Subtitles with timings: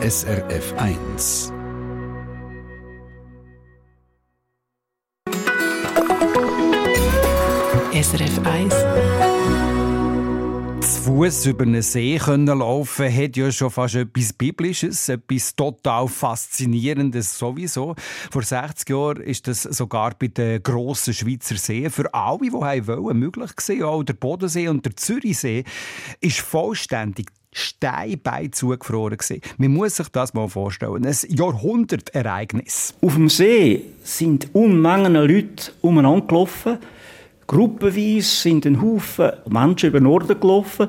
[0.00, 1.52] SRF 1.
[7.92, 8.74] SRF 1
[10.80, 16.06] zu Fuß über einen See können laufen hat ja schon fast etwas Biblisches, etwas total
[16.06, 17.96] Faszinierendes sowieso.
[18.30, 23.18] Vor 60 Jahren ist das sogar bei den grossen Schweizer Seen für alle, die wollen,
[23.18, 23.82] möglich gewesen.
[23.82, 25.64] Auch der Bodensee und der Zürichsee
[26.20, 27.26] ist vollständig
[27.58, 29.42] Steinbein zugefroren gewesen.
[29.56, 31.04] Man muss sich das mal vorstellen.
[31.04, 32.94] Ein Jahrhundertereignis.
[33.02, 36.78] Auf dem See sind Unmengen Leute umeinander gelaufen.
[37.46, 40.88] Gruppenweise sind ein Haufen Menschen über Norden gelaufen.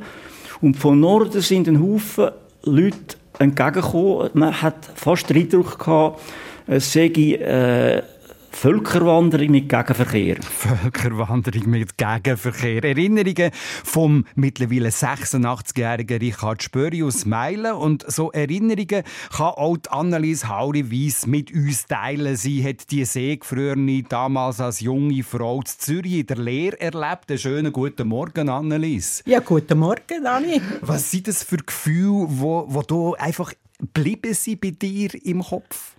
[0.62, 2.32] Und von Norden sind ein Haufen
[2.64, 4.30] Leute entgegengekommen.
[4.34, 6.22] Man hat fast den Eindruck gehabt,
[6.68, 8.04] es sei äh,
[8.52, 10.38] Völkerwanderung mit Gegenverkehr.
[10.42, 12.84] Völkerwanderung mit Gegenverkehr.
[12.84, 13.52] Erinnerungen
[13.84, 17.74] vom mittlerweile 86-jährigen Richard Spöri aus Meilen.
[17.74, 22.36] Und so Erinnerungen kann auch die Annelies Hauri-Weiss mit uns teilen.
[22.36, 27.30] Sie hat die Seegefrorene damals als junge Frau zu Zürich in der Lehre erlebt.
[27.30, 29.24] Einen schönen guten Morgen, Annelies.
[29.26, 30.62] Ja, guten Morgen, Dani.
[30.82, 33.54] Was sind das für Gefühle, wo, wo du einfach
[33.94, 35.96] bleiben sie bei dir im Kopf?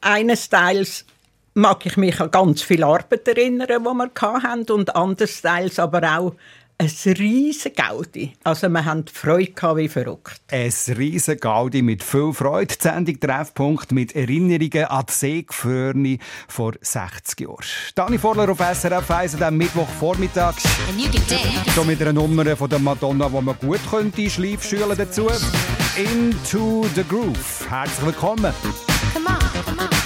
[0.00, 1.04] Eines Teils
[1.58, 6.34] mag ich mich an ganz viel Arbeit erinnern, die wir hatten, und andererseits aber auch
[6.80, 8.34] ein riesen Gaudi.
[8.44, 10.40] Also wir hatten Freude wie verrückt.
[10.52, 12.76] Ein riesen Gaudi mit viel Freude.
[12.76, 17.64] Die Sendung Treffpunkt mit Erinnerungen an die Seegefrorene vor 60 Jahren.
[17.96, 20.54] Dani Vorler auf SRF 1 am Mittwochvormittag.
[21.74, 25.28] So mit einer Nummer von der Madonna, die man gut könnte schleifen dazu.
[25.96, 27.66] Into the Groove.
[27.68, 28.54] Herzlich willkommen.
[29.12, 29.97] Come on, come on.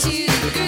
[0.00, 0.59] to the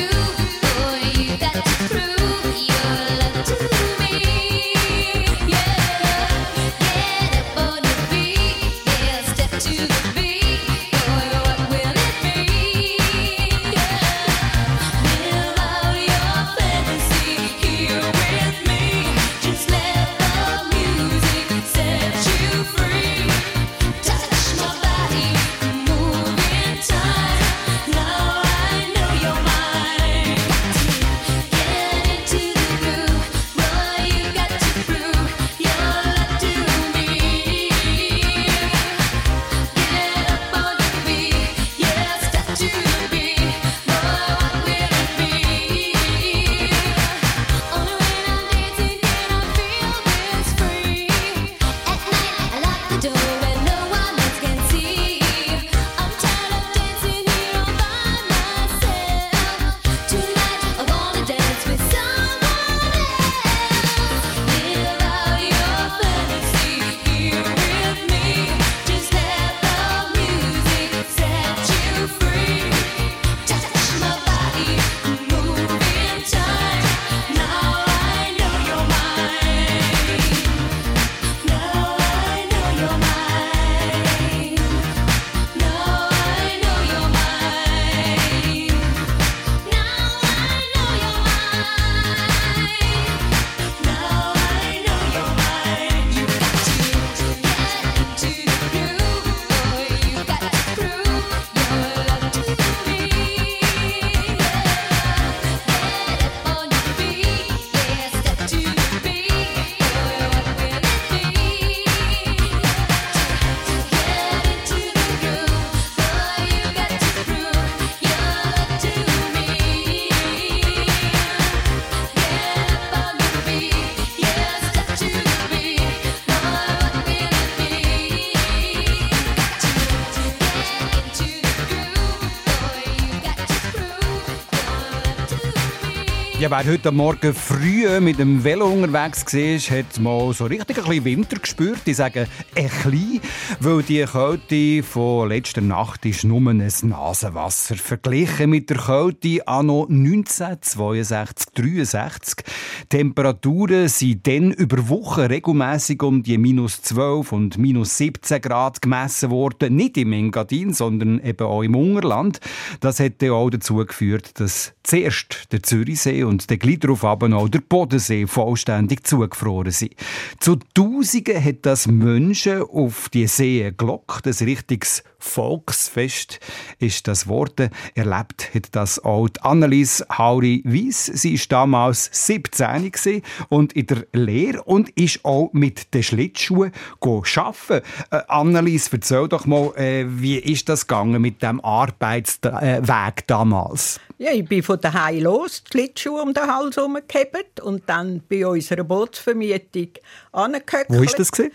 [136.53, 141.05] wer heute Morgen früh mit dem Velo unterwegs war, hat mal so richtig ein bisschen
[141.07, 141.81] Winter gespürt.
[141.87, 143.23] Ich sage ein bisschen,
[143.61, 147.77] weil die Kälte von letzter Nacht ist nur ein Nasenwasser.
[147.77, 152.45] Verglichen mit der Kälte anno 1962, 63.
[152.91, 159.31] Temperaturen sind dann über Wochen regelmäßig um die minus 12 und minus 17 Grad gemessen
[159.31, 159.75] worden.
[159.77, 162.41] Nicht im Engadin, sondern eben auch im Ungerland.
[162.81, 167.61] Das hat auch dazu geführt, dass zuerst der Zürichsee und der gleich darauf auch der
[167.61, 169.95] Bodensee vollständig zugefroren sind.
[170.41, 174.27] Zu Tausenden hat das Menschen auf die See gelockt.
[174.27, 176.41] Ein richtiges Volksfest
[176.79, 177.61] ist das Wort.
[177.95, 181.07] Erlebt hat das auch die Annelies Hauri-Weiss.
[181.07, 187.87] Sie war damals 17 und in der Lehre und ist auch mit den Schlittschuhen arbeiten.
[188.11, 194.01] Äh, Annelies, erzähl doch mal, äh, wie ist das gegangen mit dem Arbeitsweg damals?
[194.19, 198.47] Ja, ich bin von daheim los, die Schlittschuhe um den Hals herumgehebt und dann bei
[198.47, 199.89] unserer Bootsvermietung
[200.33, 200.87] angehört.
[200.89, 201.33] Wo ist das?
[201.33, 201.53] Gewesen?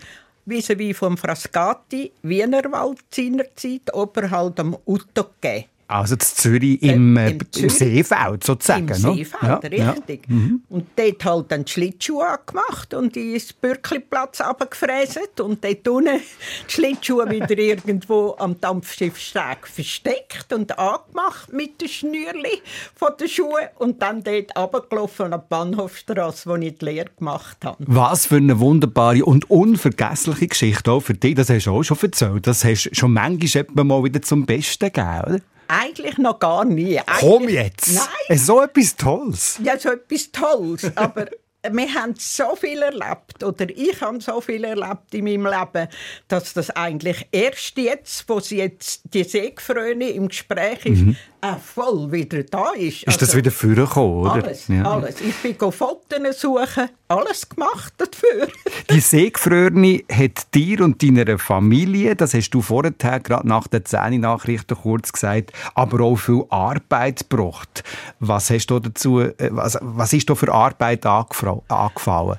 [0.48, 5.66] Vis-à-vis vom Frascati, Wienerwald seinerzeit, oberhalb am Uttoge.
[5.88, 8.88] Also in Zürich im, äh, im, Zürich, im Seefeld sozusagen.
[8.88, 10.22] Im Seefeld, ja, richtig.
[10.28, 10.34] Ja.
[10.34, 10.62] Mhm.
[10.68, 16.20] Und dort halt dann die Schlittschuhe angemacht und ins Bürkliplatz runtergefräset und dort unten
[16.68, 22.60] die Schlittschuhe wieder irgendwo am Dampfschiffsteg versteckt und angemacht mit den Schnürli
[22.94, 27.64] von den Schuhen und dann dort runtergelaufen an die Bahnhofstrasse, wo ich die Lehre gemacht
[27.64, 27.82] habe.
[27.86, 31.34] Was für eine wunderbare und unvergessliche Geschichte auch für dich.
[31.34, 32.46] Das hast du auch schon erzählt.
[32.46, 35.40] Das hast du schon manchmal mal wieder zum Besten gegeben, oder?
[35.68, 36.98] Eigentlich noch gar nie.
[36.98, 37.94] Eigentlich, Komm jetzt!
[37.94, 38.38] Nein.
[38.38, 39.60] So etwas Tolles.
[39.62, 40.90] Ja, so etwas Tolles.
[40.96, 41.26] Aber
[41.70, 45.88] wir haben so viel erlebt, oder ich habe so viel erlebt in meinem Leben,
[46.28, 51.16] dass das eigentlich erst jetzt, wo sie jetzt die Seegefröne im Gespräch ist, mhm.
[51.40, 53.02] Auch voll wieder da ist.
[53.02, 54.44] Ist also, das wieder vorgekommen, oder?
[54.44, 54.82] Alles, ja.
[54.82, 55.20] alles.
[55.20, 58.48] Ich bin Fotos suchen, alles gemacht dafür.
[58.90, 64.76] die Seegefröne hat dir und deiner Familie, das hast du vorher gerade nach der Zähne-Nachrichten
[64.76, 67.84] kurz gesagt, aber auch viel Arbeit gebracht.
[68.20, 72.38] Was hast du dazu, äh, was, was ist da für Arbeit angefallen?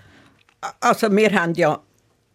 [0.82, 1.80] Also wir haben ja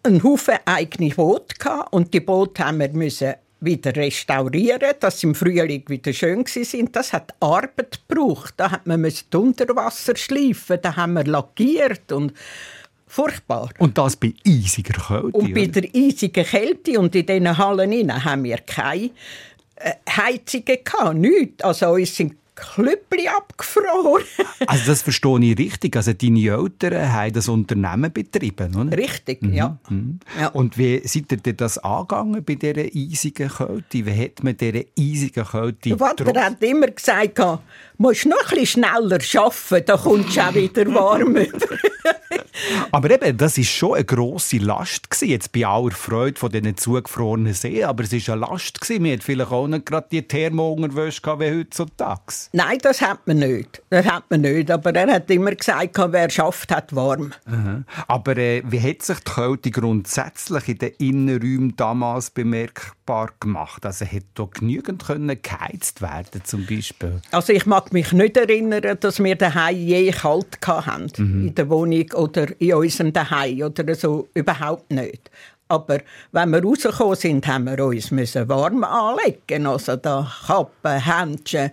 [0.03, 5.29] einen Haufen eigene Boote gehabt und die Boote haben wir müssen wieder restaurieren, dass sie
[5.29, 6.95] im Frühling wieder schön sind.
[6.95, 8.55] Das hat Arbeit gebraucht.
[8.57, 12.33] Da hat man die Unterwasser schleifen, da haben wir lackiert und
[13.07, 13.71] furchtbar.
[13.79, 15.39] Und das bei eisiger Kälte?
[15.39, 19.11] Und bei der eisigen Kälte und in diesen Hallen haben wir keine
[19.77, 21.63] äh, Heizungen gehabt, nichts.
[21.63, 24.23] Also uns sind Klüppli abgefroren.
[24.67, 25.97] also das verstehe ich richtig.
[25.97, 28.97] Also deine Eltern haben das Unternehmen betrieben, oder?
[28.97, 29.53] Richtig, mhm.
[29.53, 29.79] Ja.
[29.89, 30.21] Mhm.
[30.41, 30.49] ja.
[30.49, 34.07] Und wie seid ihr das angegangen bei dieser eisigen Kälte?
[34.07, 37.41] Wie hat man diese eisigen Kälte Der Vater hat immer gesagt,
[37.99, 41.37] musst noch ein bisschen schneller arbeiten, dann kommst du auch wieder warm
[42.93, 46.77] aber eben, das war schon eine grosse Last gewesen, jetzt bei aller Freude von diesen
[46.77, 49.03] zugefrorenen Seen, aber es war eine Last gewesen.
[49.03, 52.21] Man hat vielleicht auch nicht gerade die Thermounterwäsche wie heutzutage.
[52.53, 53.83] Nein, das hat man nicht.
[53.91, 54.71] Das hat man nicht.
[54.71, 57.33] Aber er hat immer gesagt, wer schafft, hat warm.
[57.47, 57.83] Aha.
[58.09, 63.85] Aber äh, wie hat sich die Kälte grundsätzlich in den Innenräumen damals bemerkbar gemacht?
[63.85, 67.21] Also hat da genügend können geheizt werden zum Beispiel?
[67.31, 71.49] Also ich mag mich nicht erinnern, dass wir daheim je kalt hatten mhm.
[71.49, 75.31] in der Wohnung oder in unserem daheim oder so überhaupt nicht.
[75.69, 76.01] Aber
[76.33, 79.67] wenn wir rausgekommen sind, haben wir uns müssen warm anlegen.
[79.67, 81.71] Also da Kappen, Händchen.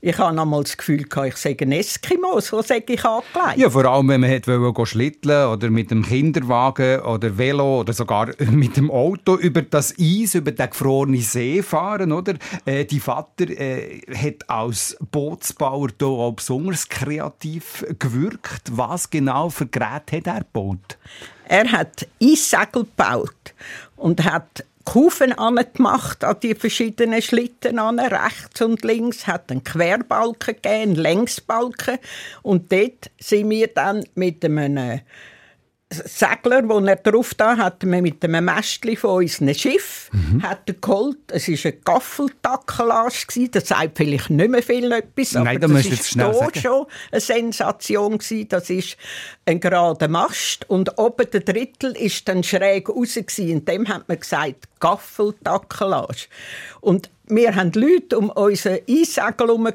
[0.00, 3.58] Ich hatte einmal das Gefühl, ich sei ein Eskimo, so sage ich angelegt.
[3.58, 8.30] Ja, vor allem, wenn man wollte schlitteln oder mit dem Kinderwagen oder Velo oder sogar
[8.50, 12.36] mit dem Auto über das Eis, über den gefrorenen See fahren, oder?
[12.64, 18.70] Äh, die Vater äh, hat als Bootsbauer da auch besonders kreativ gewirkt.
[18.72, 20.96] Was genau für Geräte hat er gebaut?
[21.48, 23.54] Er hat Eissegel gebaut
[23.96, 30.56] und hat Kufen angemacht an die verschiedenen Schlitten an, rechts und links, hat einen Querbalken
[30.56, 31.98] gegeben, einen Längsbalken.
[32.42, 35.00] Und dort sind wir dann mit einem
[36.04, 40.42] Segler, wo er drauf da hat, man mit einem Mästchen von unserem Schiff mhm.
[40.42, 41.18] hat er geholt.
[41.28, 46.54] Es war eine Gaffeltackelage, das sagt vielleicht nicht mehr viel etwas, Nein, aber das war
[46.54, 48.18] schon eine Sensation.
[48.18, 48.48] Gewesen.
[48.48, 48.96] Das ist
[49.46, 53.16] ein gerader Mast und oben der Drittel ist dann schräg raus.
[53.16, 56.26] Und dem hat man gesagt Gaffeltackelage.
[56.80, 59.66] Und wir haben Leute um unseren Eissegel herum.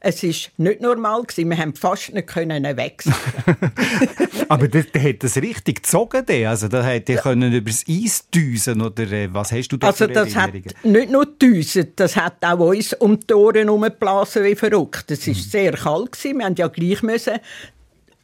[0.00, 1.22] Es war nicht normal.
[1.36, 3.14] Wir haben fast nicht wechseln
[4.48, 6.26] Aber der, der hat das richtig gezogen.
[6.26, 6.50] Der.
[6.50, 7.32] Also, da hat er ja.
[7.32, 11.26] über das Eis düsen oder äh, was hast du da Also das hat nicht nur
[11.26, 15.10] düsen, das hat auch uns um die Ohren herumgeblasen wie verrückt.
[15.10, 15.38] Es war mhm.
[15.38, 16.12] sehr kalt.
[16.12, 16.38] Gewesen.
[16.38, 17.38] Wir mussten ja gleich müssen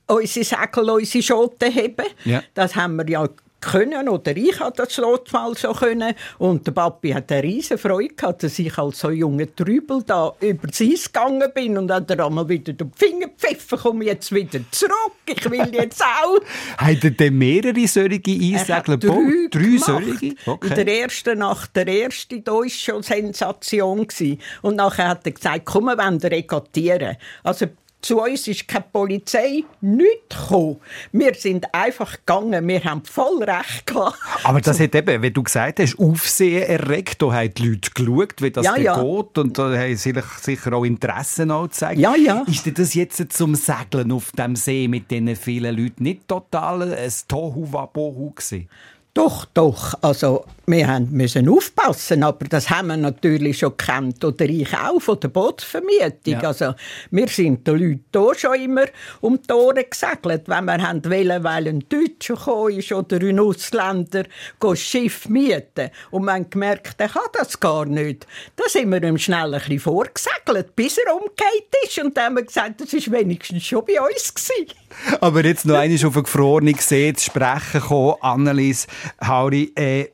[0.08, 2.06] unsere Segel, unsere Schoten heben.
[2.24, 2.42] Ja.
[2.54, 3.28] Das haben wir ja
[3.60, 8.14] können oder ich hatte das mal so können und der Papi hat eine riesige Freude
[8.14, 12.08] gehabt, dass ich als so junger Trübel da über das Eis gegangen bin und dann
[12.08, 14.92] einmal wieder den Finger pfeifen, komme jetzt wieder zurück,
[15.26, 16.38] ich will jetzt auch.
[16.78, 19.18] hat er denn mehrere solche Eissegler gebaut?
[19.50, 20.34] Drei, drei solche?
[20.44, 20.68] Okay.
[20.68, 24.38] In der ersten Nacht, der erste, da war schon Sensation gewesen.
[24.62, 27.16] und nachher hat er gesagt, komm, wir wollen regattieren.
[27.42, 27.66] Also
[28.06, 30.76] zu uns ist keine Polizei nicht gekommen.
[31.10, 32.66] Wir sind einfach gegangen.
[32.68, 34.16] Wir haben voll recht gehabt.
[34.44, 37.20] Aber das hat eben, wie du gesagt hast, Aufsehen erregt.
[37.20, 39.02] Da haben die Leute geschaut, wie das ja, ja.
[39.02, 39.38] geht.
[39.38, 41.98] Und da haben sie sicher auch Interessen gezeigt.
[41.98, 42.44] Ja, ja.
[42.46, 47.12] Ist das jetzt zum Segeln auf dem See mit diesen vielen Leuten nicht total ein
[47.26, 48.68] Tohu-Wabohu gewesen?
[49.16, 49.94] Doch, doch.
[50.02, 54.22] Also, wir müssen aufpassen, aber das haben wir natürlich schon gekannt.
[54.22, 56.34] Oder ich auch von der Bootsvermietung.
[56.34, 56.40] Ja.
[56.40, 56.74] Also,
[57.10, 58.84] wir sind den Leuten hier schon immer
[59.22, 63.40] um die Ohren gesegelt, wenn wir haben wollen, weil ein Deutscher gekommen ist oder ein
[63.40, 64.24] Ausländer
[64.60, 65.88] das Schiff mieten.
[66.10, 68.26] Und haben gemerkt, er kann das gar nicht.
[68.56, 71.98] Da sind wir ihm schnell ein bisschen vorgesegelt, bis er umgekehrt ist.
[72.00, 74.34] Und dann haben wir gesagt, das war wenigstens schon bei uns.
[74.34, 74.85] Gewesen.
[75.20, 78.86] Aber jetzt noch einmal auf eine gefrorene See zu sprechen kommen, Annelies
[79.24, 79.72] Hauri.
[79.74, 80.08] Äh,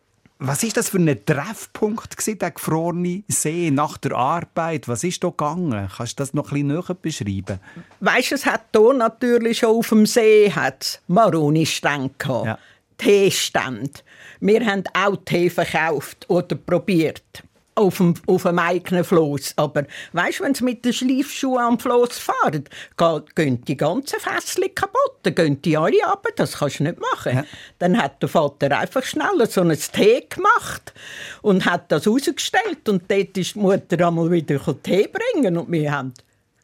[0.45, 4.89] was ist das für ein Treffpunkt gewesen, der gefrorene See nach der Arbeit?
[4.89, 5.89] Was ist da gegangen?
[5.97, 7.61] Kannst du das noch ein bisschen näher beschreiben?
[8.01, 10.53] Weißt du, es hat hier natürlich schon auf dem See
[11.07, 12.47] Maroni-Stände gehabt.
[12.47, 12.59] Ja.
[12.99, 14.01] Teestände.
[14.41, 19.55] Wir haben auch Tee verkauft oder probiert auf dem, auf dem eigenen Floss.
[19.57, 22.65] Aber weißt du, wenn sie mit den Schleifschuhen am Floss fahren,
[23.35, 27.37] gehen die ganzen Fässchen kaputt, dann gehen die alle ab, das kannst du nicht machen.
[27.37, 27.45] Ja.
[27.79, 30.93] Dann hat der Vater einfach schnell so ein Tee gemacht
[31.43, 35.93] und hat das rausgestellt und dort ist die Mutter einmal wieder Tee bringen und wir
[35.93, 36.15] haben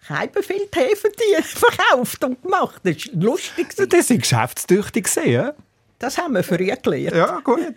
[0.06, 0.96] kein viel Tee
[1.42, 2.80] verkauft und gemacht.
[2.82, 3.74] Das ist lustig.
[3.76, 5.52] Das ist geschäftstüchtig gesehen,
[5.98, 7.16] das haben wir früh gelernt.
[7.16, 7.74] Ja, gut.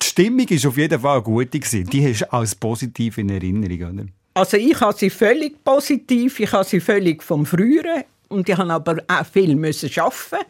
[0.00, 1.48] Die Stimmung war auf jeden Fall gut.
[1.52, 4.06] Die hast du als positiv in Erinnerung, oder?
[4.34, 8.72] Also ich habe sie völlig positiv, ich habe sie völlig vom Früheren und ich habe
[8.72, 10.44] aber auch viel müssen arbeiten,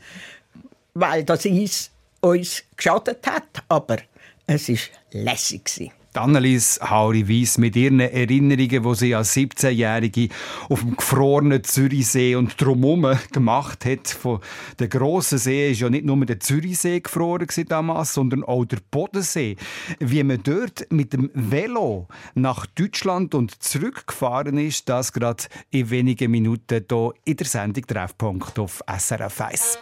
[0.95, 1.90] weil das Eis
[2.21, 3.99] uns geschadet hat, aber
[4.47, 4.76] es war
[5.12, 5.93] lässig.
[6.16, 10.28] Annelies Hauri-Weiss mit ihren Erinnerungen, die sie als 17-Jährige
[10.68, 14.09] auf dem gefrorenen Zürichsee und drumherum gemacht hat.
[14.09, 14.40] Von
[14.78, 19.56] der grossen See ist ja nicht nur der Zürichsee gefroren damals, sondern auch der Bodensee.
[19.99, 26.30] Wie man dort mit dem Velo nach Deutschland und zurückgefahren ist, das gerade in wenigen
[26.30, 29.78] Minuten hier in der Sendung Treffpunkt auf SRF 1.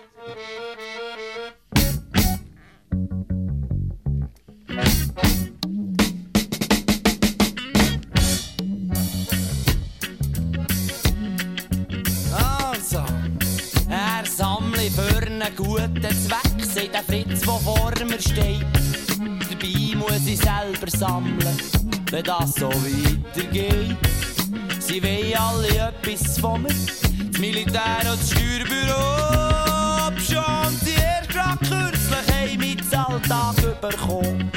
[15.43, 18.67] einen guten Zweck, sagt der Fritz, der vor mir steht.
[19.19, 21.59] Dabei muss ich selber sammeln,
[22.11, 23.97] wenn das so weitergeht.
[24.79, 29.03] Sie wollen alle etwas von mir, das Militär und das Steuerbüro.
[30.19, 31.31] Schon die erst
[31.61, 34.53] kürzlich haben mit Alltag bekommen.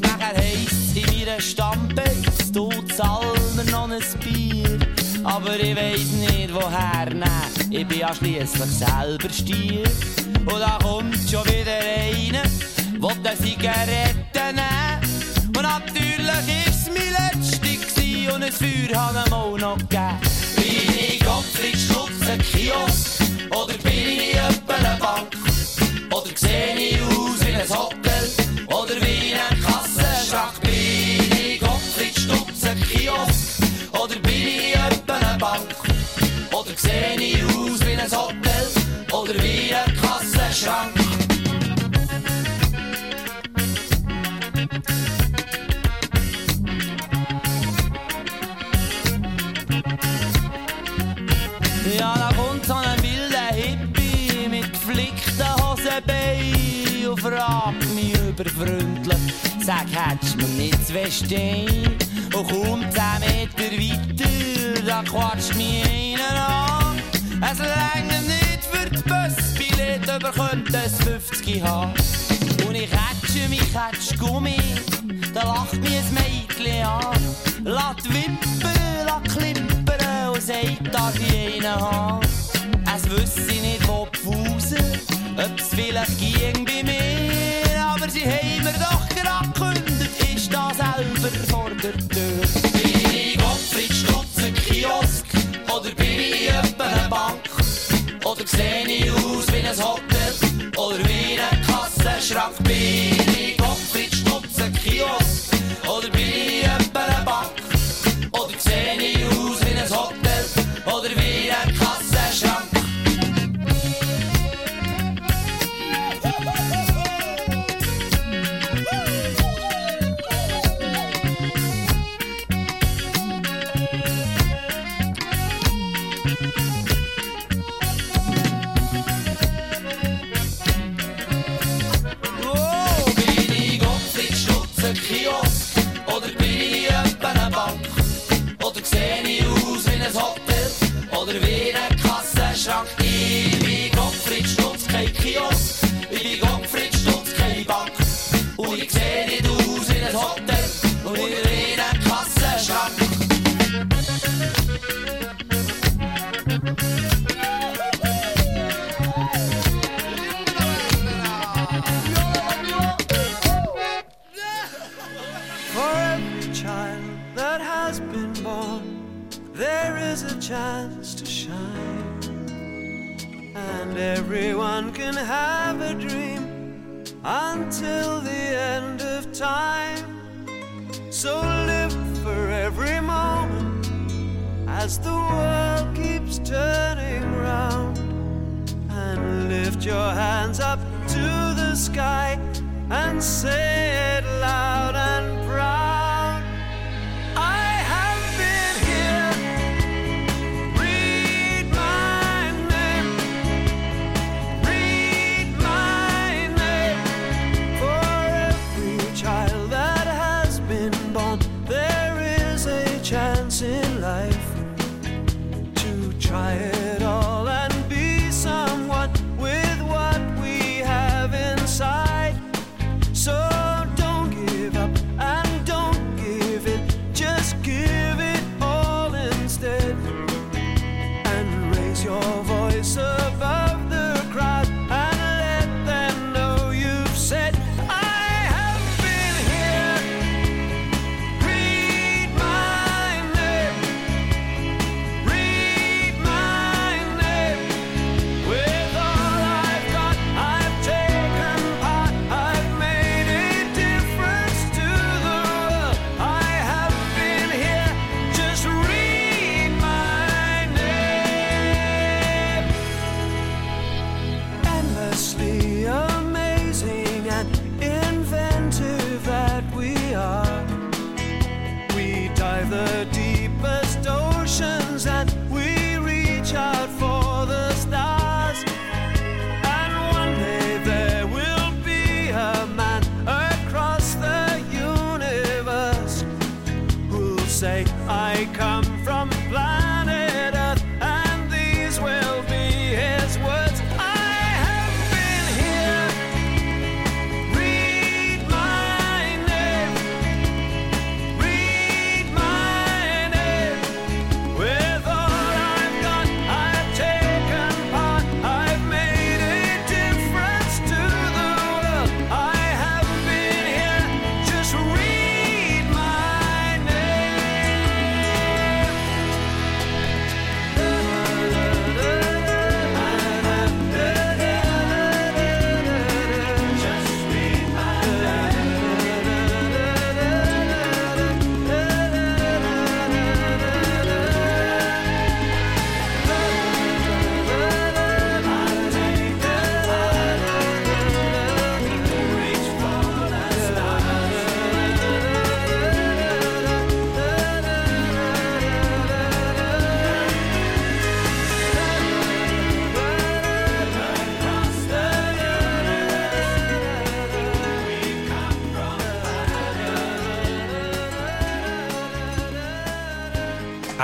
[0.00, 4.78] Nachher heisst in meiner Stammbase, du zahlst mir noch ein Bier.
[5.24, 7.43] Aber ich weiss nicht woher nehmen,
[7.74, 9.84] ich bin ja schliesslich selber Stier.
[10.46, 12.44] Und da kommt schon wieder einer,
[13.00, 15.46] will eine Zigarette nehmen.
[15.46, 20.20] Und natürlich ist es mein letzte und ein Feuer hat ihm auch noch gegeben.
[20.56, 23.22] Bin ich Gottfried Stutz, ein Kiosk?
[23.50, 25.36] Oder bin ich etwa eine Bank?
[26.10, 28.30] Oder sehe ich aus wie ein Hotel?
[28.68, 29.53] Oder wie ein
[36.74, 38.66] Oder sehe ich aus wie ein Hotel?
[39.12, 40.92] Oder wie ein Schrank.
[51.96, 59.86] Ja, da kommt so ein wilder Hippie mit geflickten Hosenbeinen und fragt mich überfreundlich, sag,
[59.92, 62.13] hättest du mir nicht zwei Steine?
[62.34, 66.98] Und kaum 10 Meter weiter, da quatscht mich einer an.
[67.40, 71.92] Es länger nicht für die Busbillett, aber könnte es 50 haben.
[72.66, 74.56] Und ich hätsche mich, hätsch Gummi,
[75.32, 77.20] da lacht mich ein Mädchen an.
[77.62, 82.26] Lass wippern, lass klippern und sagt, darf ich einen haben.
[82.96, 84.78] Es wüsste nicht, wo die Fuse,
[85.36, 89.93] ob es vielleicht ging bei mir, aber sie haben mir doch gerade
[90.54, 92.40] da selber vor der Tür.
[92.72, 95.26] Bin ich Gottfried Stutz, ein Kiosk?
[95.74, 97.40] Oder bin ich etwa eine Bank?
[98.24, 100.70] Oder sehe ich aus wie ein Hotel?
[100.76, 102.56] Oder wie ein Kassenschrank?
[102.62, 103.23] Bin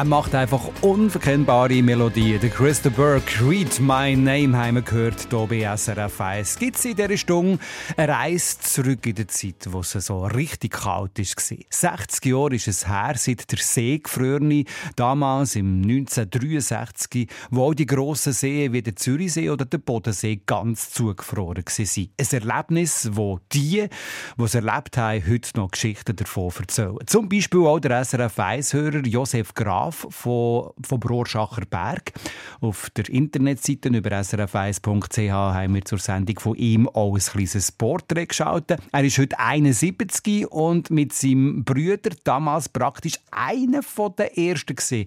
[0.01, 2.41] Er macht einfach unverkennbare Melodien.
[2.41, 6.59] Der Christa Burke, Read My Name, haben wir gehört, hier bei SRF 1.
[6.59, 7.59] Gibt in dieser Stunde
[7.99, 11.57] eine Reise zurück in die Zeit, wo es so richtig kalt war.
[11.69, 14.65] 60 Jahre ist es her, seit der See gefroren
[14.97, 21.63] damals im 1963, wo die grossen Seen wie der Zürichsee oder der Bodensee ganz zugefroren
[21.63, 22.09] waren.
[22.19, 23.87] Ein Erlebnis, wo die,
[24.39, 26.97] die es erlebt haben, heute noch Geschichten davon erzählen.
[27.05, 32.13] Zum Beispiel auch der SRF 1-Hörer Josef Graf Graf von, vom Rohrschacher Berg.
[32.61, 38.27] Auf der Internetseite über srf1.ch haben wir zur Sendung von ihm auch ein kleines Porträt
[38.27, 38.71] geschaut.
[38.71, 43.81] Er ist heute 71 und mit seinem Bruder damals praktisch einer
[44.17, 45.07] der ersten gewesen,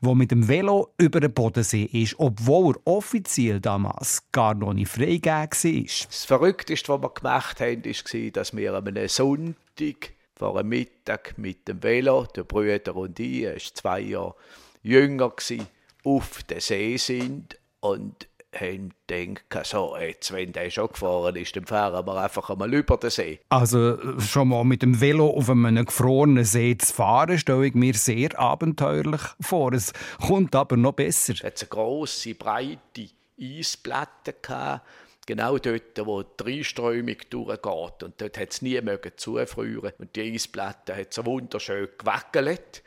[0.00, 4.90] der mit dem Velo über den Bodensee ist, obwohl er offiziell damals gar noch nicht
[4.90, 5.82] freigegeben war.
[6.08, 10.12] Das Verrückteste, was wir gemacht haben, war, dass wir an einem Sonntag
[10.42, 14.34] vor einem Mittag mit dem Velo, der Brüder und ich, er war zwei Jahre
[14.82, 15.68] jünger, gewesen,
[16.04, 21.64] auf den See sind und haben gedacht, so, jetzt, wenn der schon gefahren ist, dann
[21.64, 23.38] fahren wir einfach einmal über den See.
[23.50, 27.94] Also schon mal mit dem Velo auf einem gefrorenen See zu fahren, stelle ich mir
[27.94, 29.72] sehr abenteuerlich vor.
[29.72, 29.92] Es
[30.26, 31.34] kommt aber noch besser.
[31.34, 33.08] Es hatte eine grosse, breite
[33.40, 34.84] Eisplatte gehabt,
[35.26, 38.02] genau dort, wo die Reinströmung durchgeht.
[38.02, 38.80] Und dort hat es nie
[39.16, 42.82] zufrieren Und die Eisplatte hat so wunderschön gewackelt.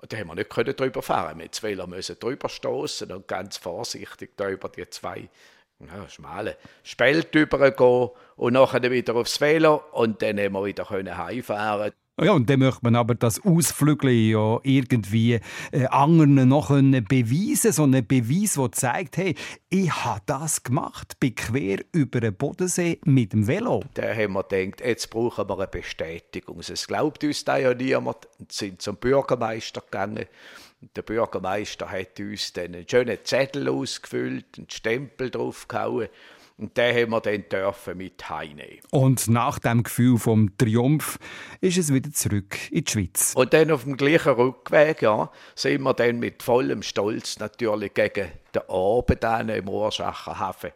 [0.00, 1.38] Und da haben wir nicht drüber fahren.
[1.38, 5.28] Mussten Velo müssen drüber stoßen und ganz vorsichtig da über die zwei
[5.80, 11.92] ja, schmale Spälte übergehen und nachher wieder aufs Velo und dann haben wir wieder heimfahren
[12.24, 15.40] ja, und dann möchte man aber das Ausflügeln ja irgendwie
[15.72, 19.34] äh, anderen noch beweisen So einen Beweis, der zeigt, hey,
[19.68, 23.82] ich habe das gemacht, bin quer über den Bodensee mit dem Velo.
[23.94, 26.60] Da haben wir gedacht, jetzt brauchen wir eine Bestätigung.
[26.60, 28.28] Es glaubt uns da ja niemand.
[28.38, 30.26] Und sind zum Bürgermeister gegangen.
[30.96, 36.08] Der Bürgermeister hat uns dann einen schönen Zettel ausgefüllt, einen Stempel draufgehauen
[36.60, 38.80] und den haben wir dann dürfen mit heimnehmen.
[38.90, 41.18] Und nach dem Gefühl vom Triumph
[41.60, 43.32] ist es wieder zurück in die Schweiz.
[43.34, 48.28] Und dann auf dem gleichen Rückweg, ja, sind wir dann mit vollem Stolz natürlich gegen
[48.54, 50.70] den Abend im Urschacher Hafen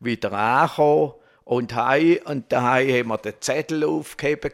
[0.00, 1.12] wieder angekommen
[1.44, 4.50] und heim, und daheim haben wir den Zettel aufgegeben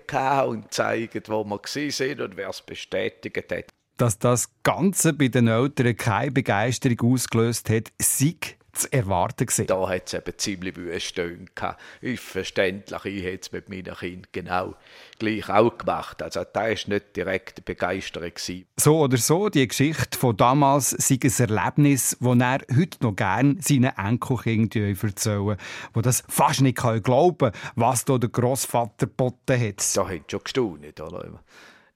[0.46, 3.64] und gezeigt, wo wir sind und wer es bestätigt hat.
[3.96, 8.36] Dass das Ganze bei den Eltern keine Begeisterung ausgelöst hat, sei
[8.72, 9.66] zu erwarten gewesen.
[9.66, 11.80] Da hat es eben ziemlich Wüste gehabt.
[12.16, 14.74] Verständlich, ich hätte es mit meinen Kindern genau
[15.18, 16.22] gleich auch gemacht.
[16.22, 18.22] Also da war nicht direkt eine Begeisterung.
[18.32, 18.66] Gewesen.
[18.76, 23.56] So oder so, die Geschichte von damals sei ein Erlebnis, das er heute noch gerne
[23.60, 25.56] seinen Enkelkindern erzählen
[25.92, 29.96] wo das fast nicht glauben kann, was da der Grossvater geboten hat.
[29.96, 31.40] Da hat schon gestaunt, oder?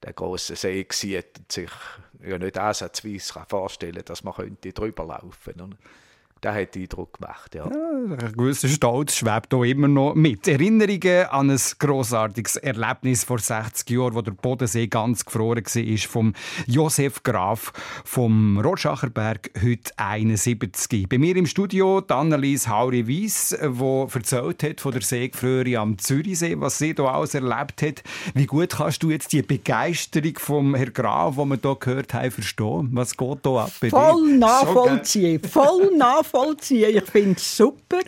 [0.02, 1.70] der große See sieht und sich
[2.24, 5.76] ja nicht ansatzweise vorstellen kann, dass man drüber laufen könnte
[6.42, 7.54] der hat Eindruck gemacht.
[7.54, 7.64] Ja.
[7.64, 10.46] Ja, ein gewisser Stolz schwebt hier immer noch mit.
[10.46, 16.34] Erinnerungen an ein grossartiges Erlebnis vor 60 Jahren, wo der Bodensee ganz gefroren war, vom
[16.66, 17.72] Josef Graf
[18.04, 21.08] vom Rotschacherberg, heute 71.
[21.08, 26.60] Bei mir im Studio die Annelies Hauri-Weiss, die erzählt hat von der Seegefröre am Zürichsee,
[26.60, 28.02] was sie hier alles erlebt hat.
[28.34, 32.30] Wie gut kannst du jetzt die Begeisterung vom Herrn Graf, die wir hier gehört haben,
[32.30, 32.90] verstehen?
[32.92, 34.38] Was geht hier ab bei Voll dir?
[34.38, 36.96] nachvollziehen, voll nachvollziehen nachvollziehen.
[36.96, 38.00] Ich finde es super,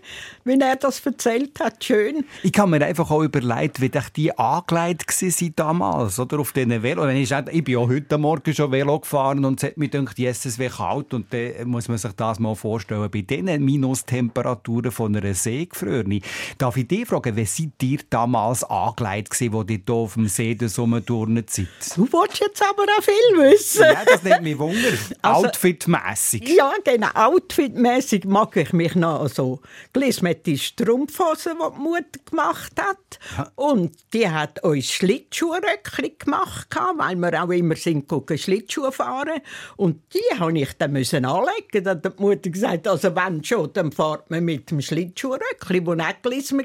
[0.44, 1.84] wie er das erzählt hat.
[1.84, 2.24] Schön.
[2.42, 6.38] Ich kann mir einfach auch überlegen, wie die angelegt waren damals, oder?
[6.40, 7.08] Auf diesen Velo.
[7.08, 10.68] Ich, bin auch heute Morgen schon Velo gefahren und es hat mir gedacht, Jesus, wie
[10.68, 11.14] kalt.
[11.14, 13.08] Und dann muss man sich das mal vorstellen.
[13.10, 16.20] Bei diesen Minustemperaturen von einer Seegefröre.
[16.58, 20.26] Darf ich dich fragen, wie seid ihr damals angelegt gewesen, wo ihr hier auf dem
[20.28, 21.68] See rumgeturnt seid?
[21.96, 23.82] Du wolltest jetzt aber auch viel wissen.
[23.82, 24.78] Ja, das nimmt mich Wunder.
[25.22, 26.48] Also, Outfitmässig.
[26.48, 27.08] Ja, genau.
[27.14, 29.60] Outfitmässig mag ich mich noch so
[29.94, 33.18] die Strumpfhosen, die die Mutter gemacht hat.
[33.36, 33.50] Ja.
[33.56, 39.40] Und die hat uns Schlittschuhröckchen gemacht, weil wir auch immer sind gucken, Schlittschuhe fahren.
[39.76, 41.84] Und die habe ich dann müssen anlegen.
[41.84, 45.96] Dann hat die Mutter gesagt, also wenn schon, dann fahrt man mit dem Schlittschuhröckchen, das
[45.96, 46.64] nicht gelesen war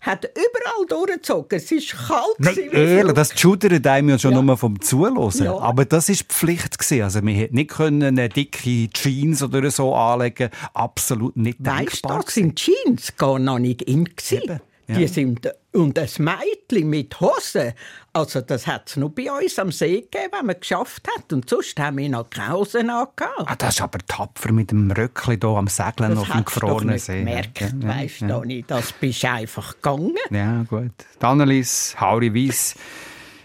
[0.00, 1.58] hat überall durchgezogen.
[1.58, 2.38] Es ist kalt.
[2.38, 4.42] Nein, ehrlich, das schudert einem ja schon ja.
[4.42, 5.30] nur vom Zuhören.
[5.44, 5.58] Ja.
[5.58, 6.78] Aber das war Pflicht.
[6.78, 7.02] Gewesen.
[7.02, 12.18] Also wir hätten nicht eine dicke Jeans oder so anlegen Absolut nicht weißt denkbar.
[12.18, 14.04] Weißt du, das sind Jeans gar noch nicht in.
[14.04, 14.60] Gewesen.
[14.90, 14.98] Ja.
[14.98, 17.74] Die sind, und ein Mädchen mit Hosen,
[18.12, 21.32] also das hat es nur bei uns am See gegeben, wenn man geschafft hat.
[21.32, 23.46] Und sonst haben wir noch keine Hosen angehabt.
[23.46, 27.20] Ah, das ist aber tapfer mit dem Röckchen hier am Segeln auf dem gefrorenen See.
[27.20, 28.28] Gemerkt, ja, ja, weißt ja.
[28.28, 28.70] du nicht.
[28.70, 30.16] Das bist einfach gegangen.
[30.30, 30.92] Ja, gut.
[31.20, 32.74] Annelies, Hauri Weiss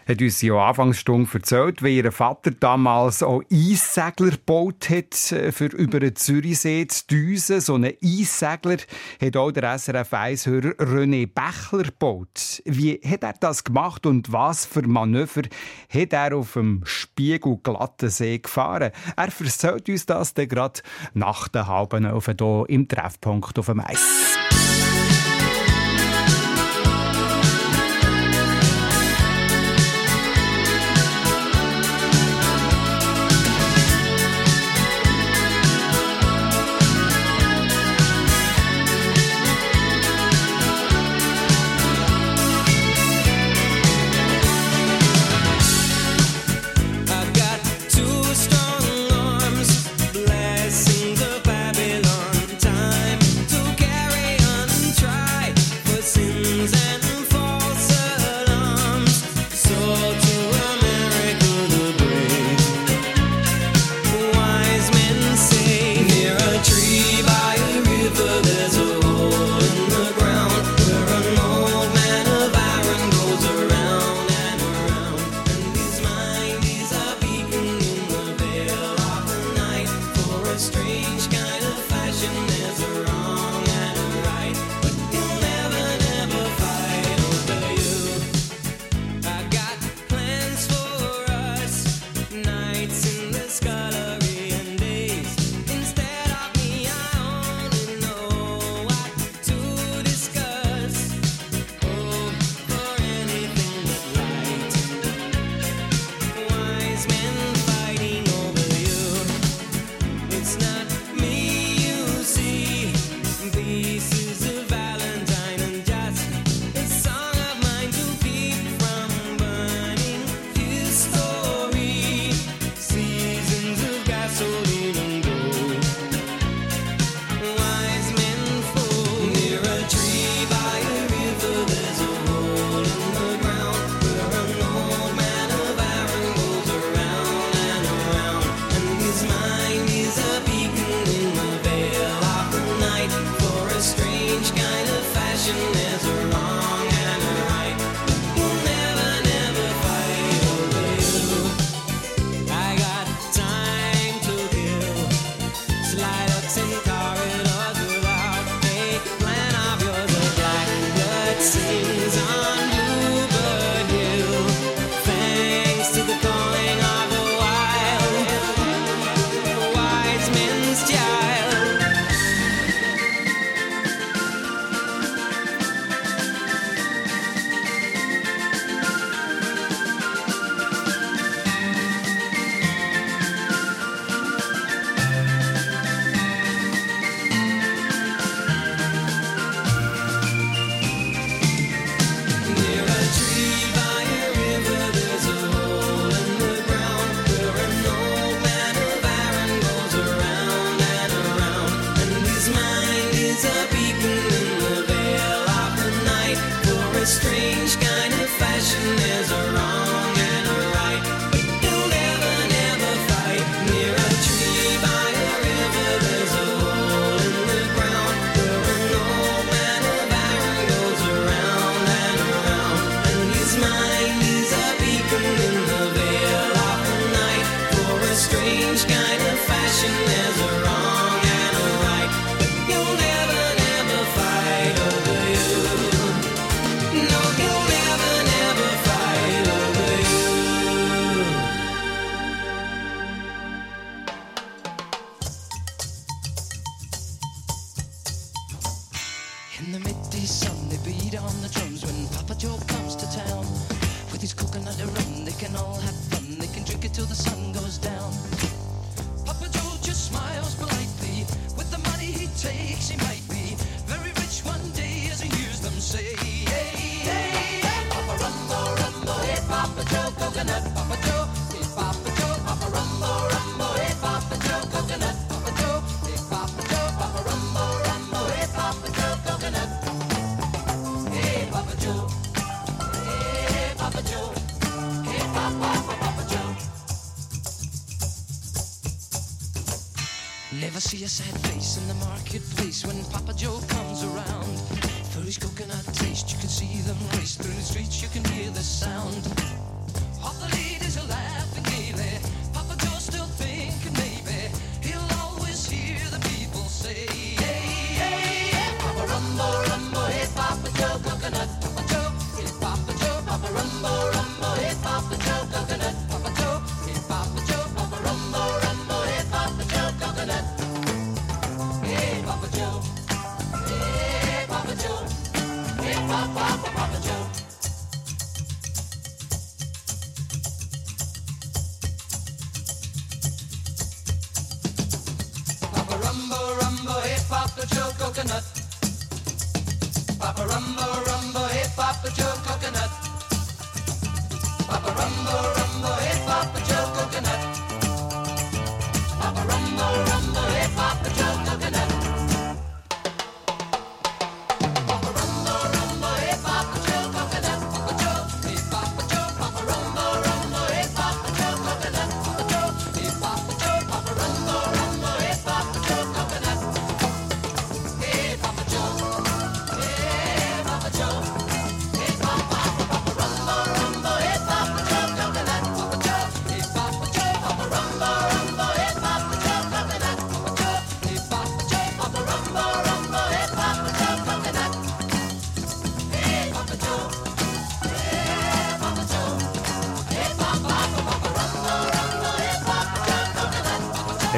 [0.07, 5.65] hat uns ja Anfangsstunde erzählt, wie ihr Vater damals auch Eissegler gebaut hat äh, für
[5.65, 7.61] über den Zürichsee zu düsen.
[7.61, 8.77] So einen Eissegler
[9.21, 12.61] hat auch der SRF 1-Hörer René Bächler gebaut.
[12.65, 15.43] Wie hat er das gemacht und was für Manöver
[15.89, 18.91] hat er auf dem spiegelglatten See gefahren?
[19.15, 20.81] Er erzählt uns das dann gerade
[21.13, 24.44] nach der halben auf hier im Treffpunkt auf dem Eis.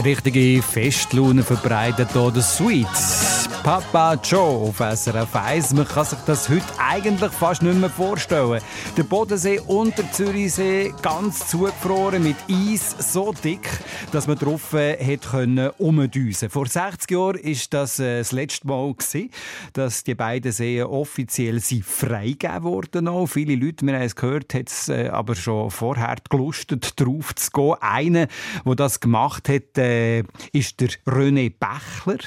[0.07, 3.49] Richtige Festlaune verbreitet hier der Sweets.
[3.61, 5.73] Papa Joe auf SRF 1.
[5.73, 8.61] Man kann sich das heute eigentlich fast nicht mehr vorstellen.
[8.95, 13.67] Der Bodensee und der Zürichsee ganz zugefroren mit Eis so dick,
[14.11, 16.49] dass man drauf äh, können umdüsen.
[16.49, 19.29] Vor 60 Jahren ist das äh, das letzte Mal gewesen,
[19.73, 23.27] dass die beiden Seen offiziell freigegeben wurden.
[23.27, 27.51] Viele Leute, wir haben es gehört, hat es äh, aber schon vorher gelustet, drauf zu
[27.51, 27.75] gehen.
[27.81, 28.27] Einer,
[28.65, 32.19] der das gemacht hat, äh, ist der René Bächler.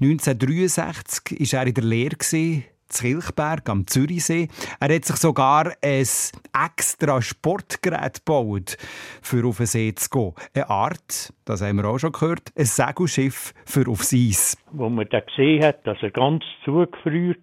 [0.00, 4.48] 1963 war er in der Lehre gewesen, zu Kilchberg am Zürichsee.
[4.80, 6.04] Er hat sich sogar ein
[6.52, 8.76] extra Sportgerät gebaut,
[9.22, 10.34] für auf den See zu gehen.
[10.54, 14.56] Eine Art, das haben wir auch schon gehört, ein Segelschiff für aufs Eis.
[14.72, 17.38] wo man dann gesehen hat, dass er ganz zugefriert,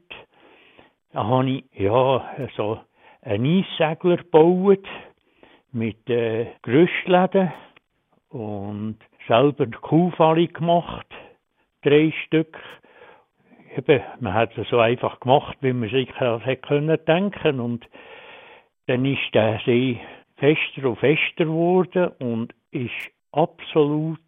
[1.12, 2.80] da habe ich ja so
[3.22, 4.86] einen Eissegler gebaut
[5.72, 7.52] mit äh, Gerüstläden
[8.30, 11.08] und selber die Kuhfalle gemacht,
[11.84, 12.58] drei Stück.
[13.75, 17.88] Eben, man hat es so einfach gemacht, wie man sich das hätte können denken und
[18.88, 19.99] dann ist der See
[20.38, 24.19] fester und fester geworden und ist absolut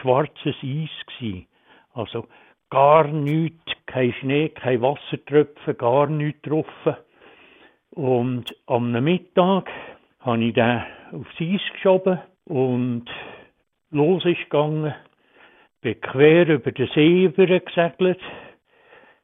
[0.00, 1.46] schwarzes Eis gsi.
[1.94, 2.26] Also
[2.70, 6.66] gar nichts, kein Schnee, kein Wassertröpfen, gar nichts drauf.
[7.90, 9.70] Und am Mittag
[10.20, 13.06] habe ich den aufs Eis geschoben und
[13.90, 14.94] los ist gegangen,
[15.80, 18.20] bin quer über den See gesegelt,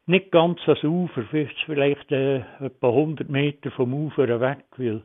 [0.07, 1.25] nicht ganz ans Ufer,
[1.67, 5.03] vielleicht äh, etwa 100 Meter vom Ufer weg, weil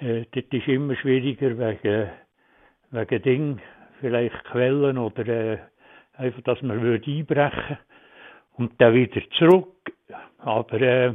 [0.00, 2.10] äh, dort ist immer schwieriger wegen,
[2.90, 3.60] wegen Ding,
[4.00, 5.58] vielleicht Quellen oder äh,
[6.16, 7.78] einfach, dass man würde einbrechen
[8.56, 9.92] und dann wieder zurück.
[10.38, 11.14] Aber äh,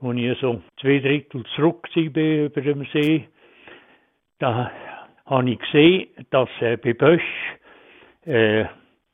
[0.00, 3.28] als ich so zwei Drittel zurück war über dem See,
[4.38, 4.70] da
[5.26, 7.22] habe ich gesehen, dass äh, bei Bösch
[8.24, 8.64] äh,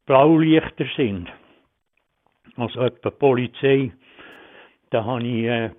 [0.06, 1.28] Blaulichter sind.
[2.56, 3.92] Also etwa Polizei.
[4.90, 5.70] Da habe ich, äh,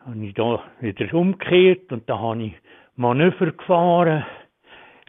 [0.00, 2.52] habe ich da wieder umgekehrt und da habe ich
[2.96, 4.24] Manöver gefahren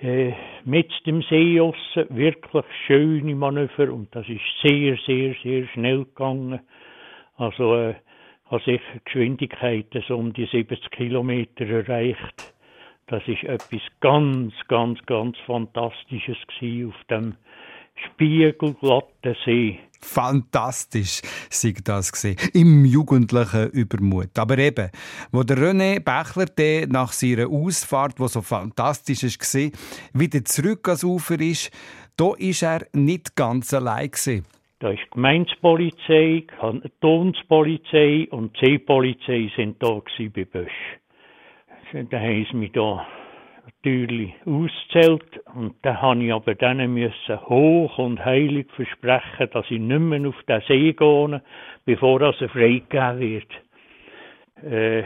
[0.01, 6.59] äh, mit dem See wirklich schöne Manöver und das ist sehr, sehr, sehr schnell gegangen.
[7.37, 7.95] Also äh,
[8.49, 12.53] habe sicher Geschwindigkeiten so um die 70 Kilometer erreicht.
[13.07, 17.35] Das ist etwas ganz, ganz, ganz Fantastisches gewesen auf dem
[17.95, 19.79] spiegelglatten See.
[20.05, 24.37] Fantastisch sei das gesehen im jugendlichen Übermut.
[24.37, 24.89] Aber eben,
[25.31, 29.71] wo der René Bächler nach seiner Ausfahrt, wo so fantastisch war,
[30.13, 31.71] wieder zurück ans Ufer ist,
[32.17, 34.45] da ist er nicht ganz allein gewesen.
[34.79, 40.01] Da ist die Gemeindepolizei, die Kantonspolizei und die Seepolizei sind da
[40.33, 40.71] bei Bösch.
[41.93, 43.07] Da haben sie mich da
[43.65, 49.79] natürlich ausgezählt und da habe ich aber dann müssen hoch und heilig versprechen, dass ich
[49.79, 51.41] nicht mehr auf den See gehe,
[51.85, 53.51] bevor er freigegeben wird.
[54.63, 55.03] Äh,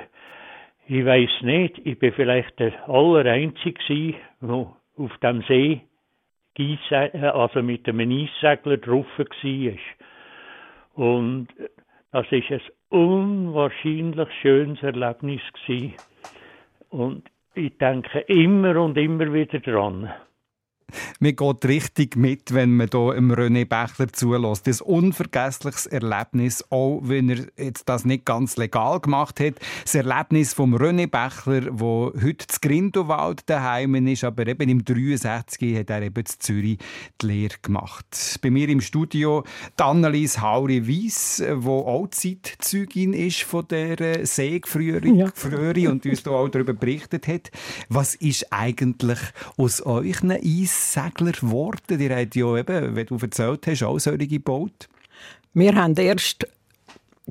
[0.87, 3.79] ich weiß nicht, ich bin vielleicht der allereinzige
[4.41, 5.81] der auf dem See
[7.33, 9.73] also mit einem Eissegler drauf war.
[10.95, 11.47] Und
[12.11, 15.41] das ist ein unwahrscheinlich schönes Erlebnis.
[16.89, 17.23] Und
[17.59, 20.09] ich denke immer und immer wieder dran.
[21.19, 24.67] Man geht richtig mit, wenn man hier im René Bächler zulässt.
[24.67, 29.55] Das unvergessliches Erlebnis, auch wenn er jetzt das nicht ganz legal gemacht hat.
[29.83, 35.77] Das Erlebnis vom René Bächler, wo heute zu Grindelwald daheim ist, aber eben im 63
[35.77, 36.77] hat er eben zu Zürich
[37.21, 38.39] die Lehre gemacht.
[38.41, 39.43] Bei mir im Studio
[39.77, 45.25] die Annelies Hauri-Weiss, die auch Zeitzeugin ist von dieser Seegefröhre Ja.
[45.91, 47.51] und uns hier auch darüber berichtet hat.
[47.89, 49.19] Was ist eigentlich
[49.57, 51.99] aus euren Eissägeln Eissegler geworden?
[51.99, 54.87] Ihr habt ja eben, wie du erzählt hast, auch solche gebaut.
[55.53, 56.47] Wir haben erst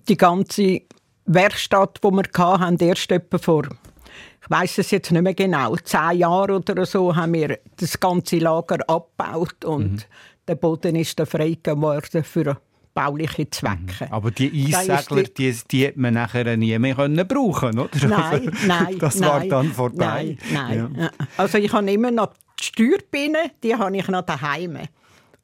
[0.09, 0.83] die ganze
[1.25, 6.19] Werkstatt, die wir hatten, erst etwa vor, ich weiß es jetzt nicht mehr genau, zehn
[6.19, 10.09] Jahren oder so, haben wir das ganze Lager abgebaut und
[10.47, 12.59] der Boden ist dann freigegeben worden für
[12.99, 14.11] bauliche Zwecke.
[14.11, 18.09] Aber die Eissegler, die, die hat man nachher nie mehr können brauchen oder?
[18.09, 20.37] Nein, nein, Das nein, war dann vorbei.
[20.53, 21.11] Nein, nein.
[21.37, 24.79] Also ich habe immer noch die Steuerbienen, die habe ich noch daheim.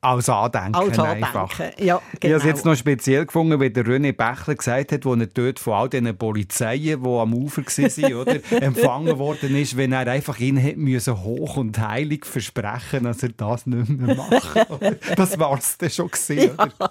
[0.04, 1.58] Als Andenken Als einfach.
[1.58, 2.44] Andenken, ja, Ich habe es genau.
[2.44, 5.88] jetzt noch speziell gefunden, wie der René Bächler gesagt hat, wo er dort von all
[5.88, 10.78] diesen Polizeien, die am Ufer waren, oder, empfangen worden ist, wenn er einfach ihnen hätte
[10.78, 14.70] müssen hoch und heilig versprechen, dass er das nicht mehr macht.
[14.70, 14.92] oder?
[15.16, 16.90] das war es dann schon gewesen, oder?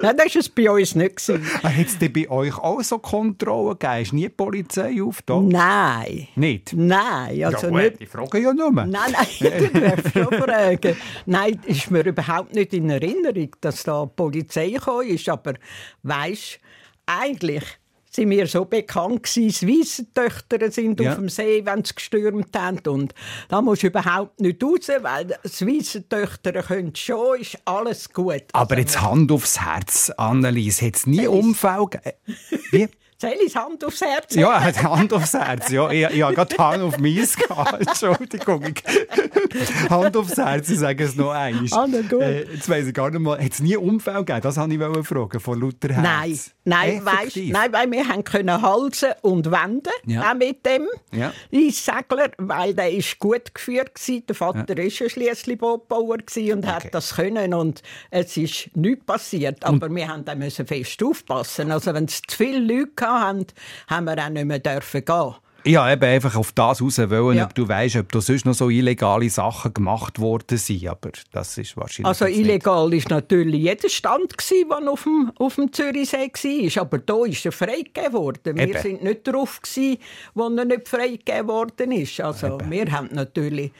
[0.00, 1.16] Nein, das war es bei uns nicht.
[1.16, 1.44] gewesen.
[1.62, 4.02] Hat es denn bei euch auch so Kontrollen gegeben?
[4.02, 5.52] Ist nie die Polizei aufgetaucht?
[5.52, 6.72] Nein, Nicht?
[6.74, 8.00] nein, also ja, gut, nicht.
[8.00, 8.72] ich frage ja nur.
[8.72, 10.96] Nein, nein, du darfst schon fragen.
[11.26, 15.28] Nein, ist mir überhaupt nicht in Erinnerung, dass da die Polizei gekommen ist.
[15.28, 15.54] Aber
[16.02, 16.58] weisst,
[17.06, 17.64] eigentlich
[18.10, 21.10] sind wir so bekannt gewesen, Weissentöchter sind Ja.
[21.10, 22.78] auf dem See, wenn sie gestürmt haben.
[22.86, 23.12] Und
[23.48, 28.44] da musst du überhaupt nicht raus, weil das Weissentöchter können schon, ist alles gut.
[28.52, 32.88] Aber Also, jetzt Hand aufs Herz, Annelies, hat es nie Unfall gegeben?
[33.16, 34.34] Soll ich Hand aufs Herz?
[34.34, 35.70] Ja, Hand aufs Herz.
[35.70, 37.80] Ja, ich, ich habe gerade Hand auf meins gehabt.
[37.80, 38.74] Entschuldigung.
[39.90, 41.66] Hand aufs Herz, ich sage es noch einmal.
[41.72, 42.20] Ah, na gut.
[42.20, 44.40] Äh, jetzt weiss ich gar nicht mal, hat es nie Unfall gegeben?
[44.42, 46.02] Das wollte ich fragen, von lauter Herz.
[46.02, 47.52] Nein, nein, weißt, Effektiv?
[47.52, 50.30] nein, weil wir haben können halsen und wenden Ja.
[50.30, 51.32] auch mit dem Ja.
[51.52, 54.22] Eissegler, weil der ist gut geführt gsi.
[54.26, 56.72] Der Vater ist ja schliesslich Bootbauer gsi und Okay.
[56.86, 59.64] hat das können und es ist nichts passiert.
[59.64, 61.70] Aber wir haben da müssen fest aufpassen.
[61.70, 63.46] Also wenn es zu viele Leute hatten,
[63.88, 65.34] haben wir auch nicht mehr dürfen gehen.
[65.66, 67.44] Ja, eben einfach auf das raus wollen, Ja.
[67.46, 70.86] ob du weißt, ob da sonst noch so illegale Sachen gemacht worden sind.
[70.86, 72.06] Aber das ist wahrscheinlich.
[72.06, 72.38] Also nicht.
[72.38, 76.30] illegal ist natürlich jeder Stand der auf dem, auf dem Zürichsee
[76.74, 76.82] war.
[76.82, 78.56] Aber da ist er freigegeben worden.
[78.56, 78.82] Wir Eben.
[78.82, 79.98] sind nicht drauf gsi,
[80.34, 82.20] wo er nicht freigegeben worden ist.
[82.20, 83.72] Also wir haben natürlich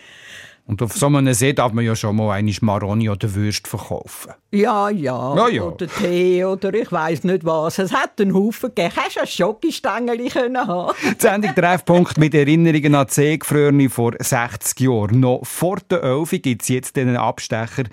[0.66, 4.32] Und auf so einem See darf man ja schon mal eine Maroni oder Würst verkaufen.
[4.50, 5.62] ja, ja, Ja, ja.
[5.62, 7.78] oder Tee oder ich weiß nicht was.
[7.78, 8.94] Es hat einen Haufen gegeben.
[8.96, 10.94] Hast du ein Schokostängel können haben?
[11.02, 15.20] Die Sendung Treffpunkt mit Erinnerungen an die Seegefrorene vor 60 Jahren.
[15.20, 17.84] Noch vor der 11 gibt es jetzt einen Abstecher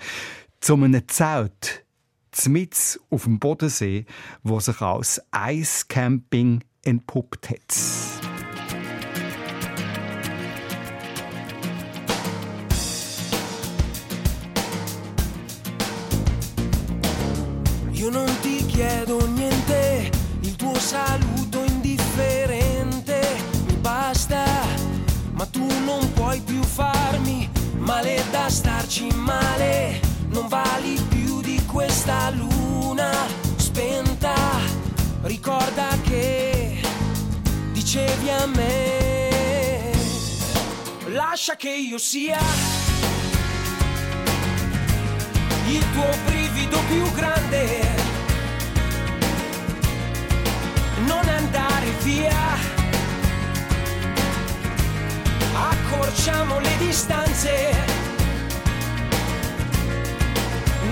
[0.60, 1.84] zu einem Zelt
[2.46, 4.06] mitten auf dem Bodensee,
[4.42, 8.31] wo sich als Eiscamping entpuppt hat.
[18.02, 23.20] Io non ti chiedo niente, il tuo saluto indifferente.
[23.66, 24.44] Mi basta,
[25.34, 30.00] ma tu non puoi più farmi male da starci male,
[30.30, 33.12] non vali più di questa luna
[33.54, 34.34] spenta,
[35.22, 36.82] ricorda che
[37.70, 39.92] dicevi a me,
[41.06, 42.40] lascia che io sia
[45.68, 46.10] il tuo
[46.72, 47.80] brivido più grande.
[51.06, 52.34] Non andare via,
[55.54, 57.50] accorciamo le distanze.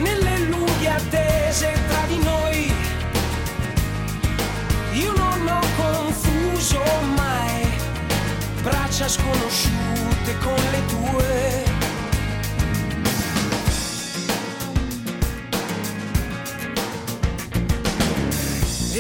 [0.00, 2.72] Nelle lunghe attese tra di noi,
[4.92, 6.82] io non ho confuso
[7.16, 7.68] mai
[8.62, 11.69] braccia sconosciute con le tue.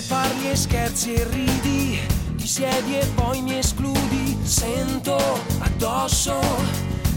[0.00, 2.00] E parli e scherzi e ridi,
[2.36, 5.18] ti siedi e poi mi escludi, sento
[5.58, 6.40] addosso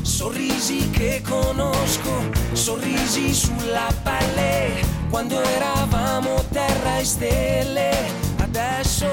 [0.01, 7.91] sorrisi che conosco, sorrisi sulla pelle, quando eravamo terra e stelle,
[8.39, 9.07] adesso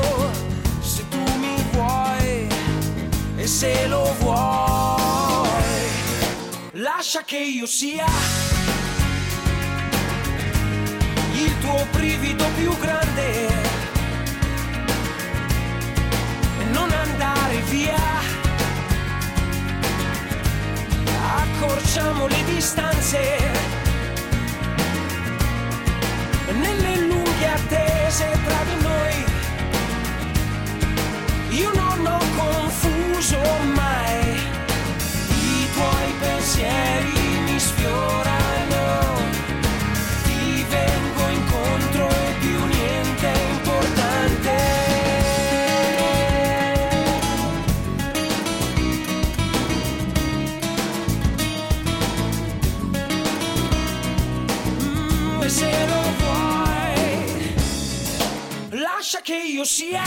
[0.81, 2.49] se tu mi vuoi
[3.37, 5.49] e se lo vuoi,
[6.73, 8.07] lascia che io sia
[11.35, 13.50] il tuo brivido più grande
[17.71, 17.97] via.
[21.39, 23.21] Accorciamo le distanze
[26.53, 29.25] nelle lunghe attese tra di noi.
[31.61, 33.41] Io non ho confuso
[33.75, 34.39] mai
[35.53, 37.13] i tuoi pensieri
[37.45, 38.30] mi sfiorano
[59.31, 60.03] che io sia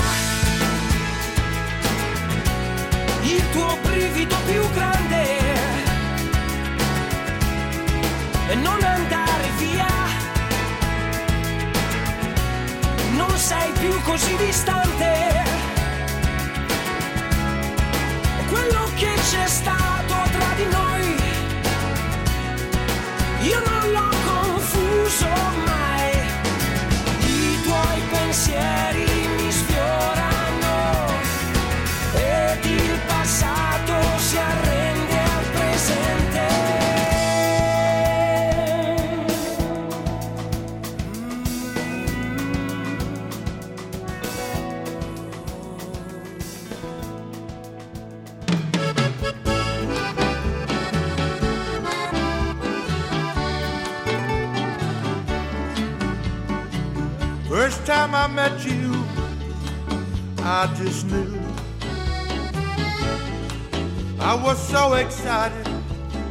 [3.21, 5.24] il tuo brivido più grande
[8.49, 9.88] e non andare via.
[13.13, 15.43] Non sei più così distante.
[18.49, 19.93] Quello che c'è stato
[60.56, 61.39] I just knew.
[64.20, 65.68] I was so excited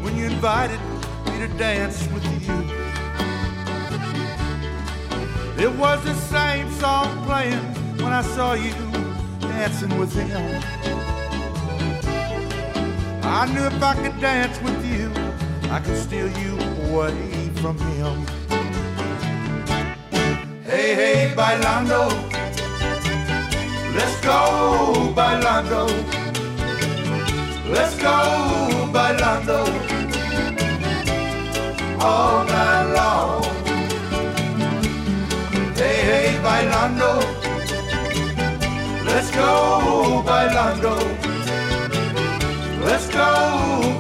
[0.01, 0.79] when you invited
[1.27, 2.55] me to dance with you.
[5.61, 7.59] It was the same song playing
[7.97, 8.73] when I saw you
[9.41, 10.63] dancing with him.
[13.25, 15.11] I knew if I could dance with you,
[15.69, 16.53] I could steal you
[16.87, 18.25] away from him.
[20.63, 22.32] Hey, hey, bailando.
[23.95, 25.87] Let's go, bailando.
[27.71, 28.17] Let's go,
[28.93, 29.61] bailando.
[32.01, 33.43] All night long.
[35.77, 37.13] Hey, hey, bailando.
[39.07, 40.95] Let's go, bailando.
[42.85, 43.92] Let's go,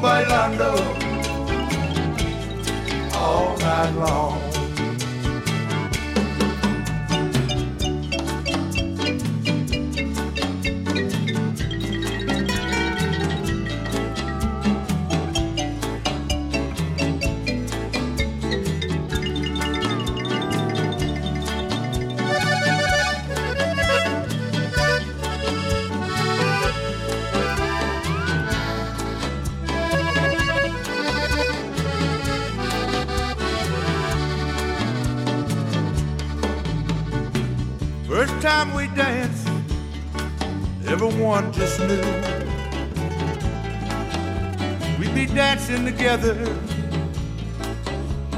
[46.16, 46.58] together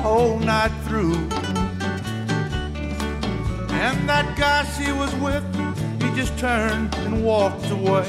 [0.04, 1.14] all night through.
[3.82, 5.44] And that guy she was with,
[6.00, 8.08] he just turned and walked away.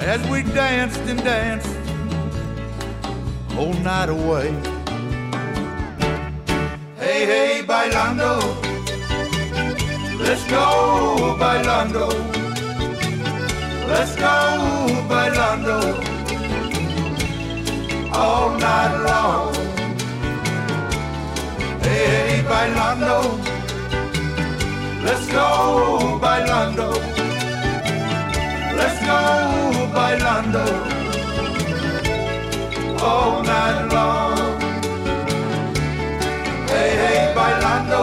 [0.00, 1.76] As we danced and danced
[3.56, 4.50] all night away.
[6.98, 8.40] Hey, hey, bailando.
[10.18, 12.08] Let's go, bailando.
[13.86, 16.01] Let's go, bailando.
[18.32, 19.54] All night long.
[21.82, 23.18] Hey, bailando.
[25.04, 26.88] Let's go, bailando.
[28.78, 29.20] Let's go,
[29.96, 30.64] bailando.
[33.10, 34.38] All night long.
[36.72, 38.02] Hey, hey, bailando.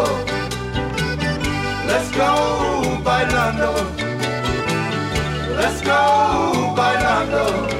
[1.90, 2.32] Let's go,
[3.08, 3.72] bailando.
[5.60, 6.02] Let's go,
[6.78, 7.79] bailando.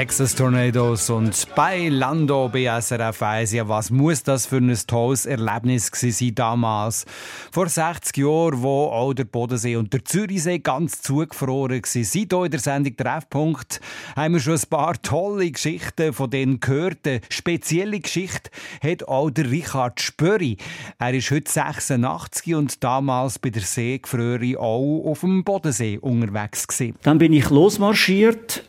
[0.00, 3.52] Texas Tornadoes und bei Lando BSRF 1.
[3.52, 7.04] Ja, was muss das für ein tolles Erlebnis sein damals?
[7.52, 11.84] Vor 60 Jahren, wo auch der Bodensee und der Zürichsee ganz zugefroren waren.
[11.84, 13.82] Seit hier in der Sendung Treffpunkt
[14.16, 17.06] haben wir schon ein paar tolle Geschichten von denen gehört.
[17.06, 18.50] Eine spezielle Geschichte
[18.82, 20.56] hat auch der Richard Spöri.
[20.98, 26.96] Er ist heute 86 und damals bei der Seegefröri auch auf dem Bodensee unterwegs gewesen.
[27.02, 28.64] Dann bin ich losmarschiert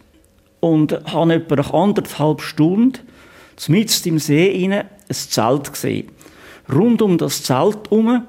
[0.61, 2.99] und habe etwa nach anderthalb Stunden
[3.67, 6.07] mitten im See rein ein Zelt gesehen.
[6.71, 8.25] Rund um das Zelt herum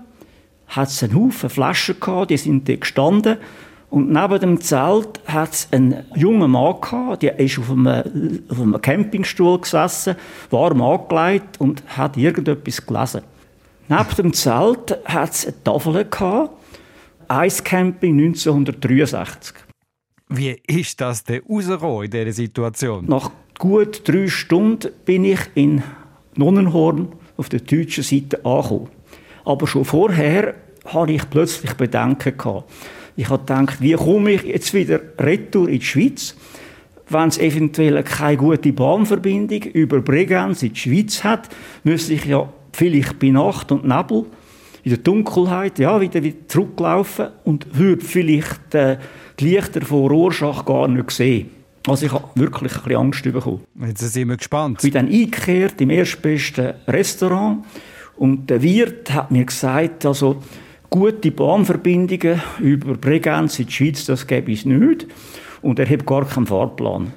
[0.66, 3.36] hat es einen Haufen Flaschen gehabt, die sind dort gestanden.
[3.90, 8.60] Und neben dem Zelt hat es einen jungen Mann gehabt, der ist auf einem, auf
[8.60, 10.16] einem Campingstuhl gesessen,
[10.50, 13.20] warm angelegt und hat irgendetwas gelesen.
[13.88, 16.50] Neben dem Zelt hat es eine Tafel gehabt,
[17.28, 19.71] Eiscamping 1963.
[20.34, 23.04] Wie ist das denn rausgekommen in dieser Situation?
[23.06, 25.82] Nach gut drei Stunden bin ich in
[26.36, 28.88] Nonnenhorn auf der deutschen Seite angekommen.
[29.44, 30.54] Aber schon vorher
[30.86, 32.36] hatte ich plötzlich Bedenken.
[32.36, 32.70] Gehabt.
[33.14, 36.34] Ich habe gedacht, wie komme ich jetzt wieder retour in die Schweiz,
[37.10, 41.50] wenn es eventuell keine gute Bahnverbindung über Bregenz in die Schweiz hat,
[41.84, 44.24] müsste ich ja vielleicht bei Nacht und Nebel
[44.82, 48.96] in der Dunkelheit ja, wieder, wieder zurücklaufen und würde vielleicht äh,
[49.42, 51.50] die Lichter von Rorschach gar nicht sehen.
[51.86, 53.60] Also ich habe wirklich ein bisschen Angst bekommen.
[53.84, 54.78] Jetzt sind wir gespannt.
[54.84, 57.64] Ich bin dann eingekehrt im erstbesten Restaurant
[58.16, 60.42] und der Wirt hat mir gesagt, also
[60.90, 65.06] gute Bahnverbindungen über Bregenz in die Schweiz, das gäbe es nicht.
[65.60, 67.12] Und er hat gar keinen Fahrplan.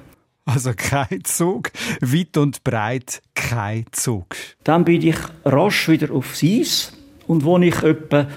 [0.46, 1.70] Also kein Zug,
[2.00, 4.36] weit und breit kein Zug.
[4.62, 6.92] Dann bin ich rasch wieder aufs Eis
[7.26, 8.28] und wo ich etwa,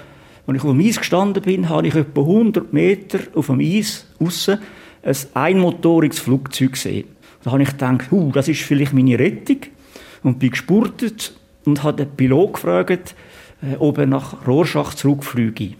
[0.50, 4.06] als ich auf dem Eis gestanden bin, habe ich etwa 100 Meter auf dem Eis
[4.18, 4.58] aussen
[5.02, 7.08] ein einmotoriges Flugzeug gesehen.
[7.42, 9.58] Da habe ich gedacht, das ist vielleicht meine Rettung
[10.22, 11.32] und bin gespurtet
[11.64, 13.14] und habe den Pilot gefragt,
[13.62, 15.74] äh, ob er nach Rorschach zurückflüge.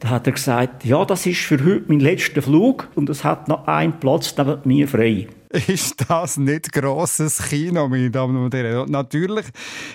[0.00, 3.48] Da hat er gesagt, ja, das ist für heute mein letzter Flug und es hat
[3.48, 5.28] noch einen Platz neben mir frei.
[5.66, 8.90] Ist das nicht grosses Kino, meine Damen und Herren?
[8.90, 9.44] Natürlich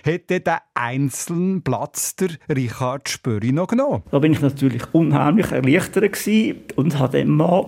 [0.04, 4.04] hätte den einzelnen Platz der Richard Spöri noch genommen.
[4.12, 7.66] Da bin ich natürlich unheimlich erleichtert gewesen und habe dem Mann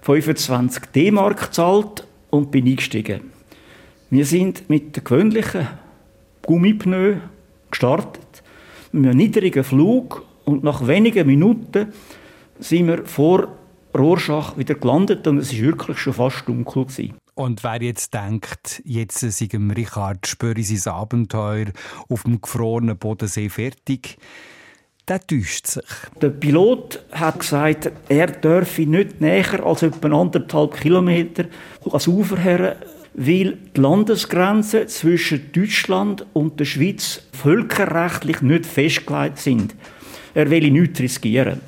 [0.00, 3.30] 25 D-Mark gezahlt und bin eingestiegen.
[4.10, 5.68] Wir sind mit den gewöhnlichen
[6.42, 7.16] Gummipneu
[7.70, 8.42] gestartet,
[8.90, 11.92] mit einem niedrigen Flug und nach wenigen Minuten
[12.58, 13.48] sind wir vor
[13.96, 16.84] Rorschach wieder gelandet und es war wirklich schon fast dunkel.
[16.84, 17.14] Gewesen.
[17.34, 21.66] Und wer jetzt denkt, jetzt sei Richard Spöri sein Abenteuer
[22.08, 24.16] auf dem gefrorenen Bodensee fertig,
[25.06, 25.84] der täuscht sich.
[26.20, 31.44] Der Pilot hat gesagt, er dürfe nicht näher als etwa anderthalb Kilometer
[31.84, 32.76] ans Ufer her,
[33.14, 39.74] weil die Landesgrenzen zwischen Deutschland und der Schweiz völkerrechtlich nicht festgelegt sind.
[40.36, 41.62] Er will nichts riskieren.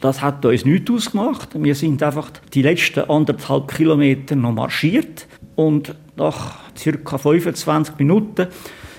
[0.00, 1.50] Das hat uns nichts ausgemacht.
[1.62, 7.18] Wir sind einfach die letzten anderthalb Kilometer noch marschiert und nach ca.
[7.18, 8.46] 25 Minuten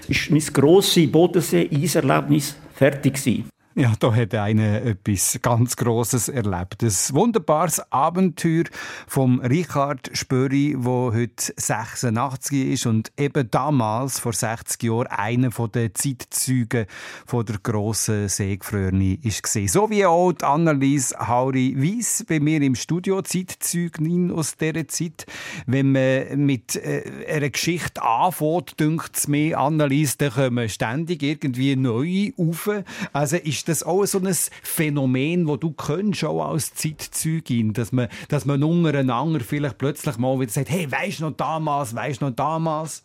[0.08, 3.50] ist mein grosses Bodensee-Eiserlebnis fertig gewesen.
[3.78, 6.82] Ja, da hat einer etwas ganz Grosses erlebt.
[6.82, 8.64] Ein wunderbares Abenteuer
[9.06, 15.94] vom Richard Spöri, wo heute 86 ist und eben damals, vor 60 Jahren, einer der
[15.94, 16.86] Zeitzeugen
[17.26, 19.68] von der grossen ist gesehen.
[19.68, 25.26] So wie auch die Annelies Hauri Weiss bei mir im Studio, Zeitzeugnin aus dieser Zeit.
[25.66, 31.76] Wenn man mit äh, einer Geschichte anfängt, dünkt es mir, Annelies, dann kommen ständig irgendwie
[31.76, 32.70] neue auf.
[33.12, 38.08] Also ist das auch so ein Phänomen, wo du kennst, auch als Zeitzeugin, dass man,
[38.30, 43.04] dass man untereinander vielleicht plötzlich mal wieder sagt, hey, weisst noch damals, weisst noch damals?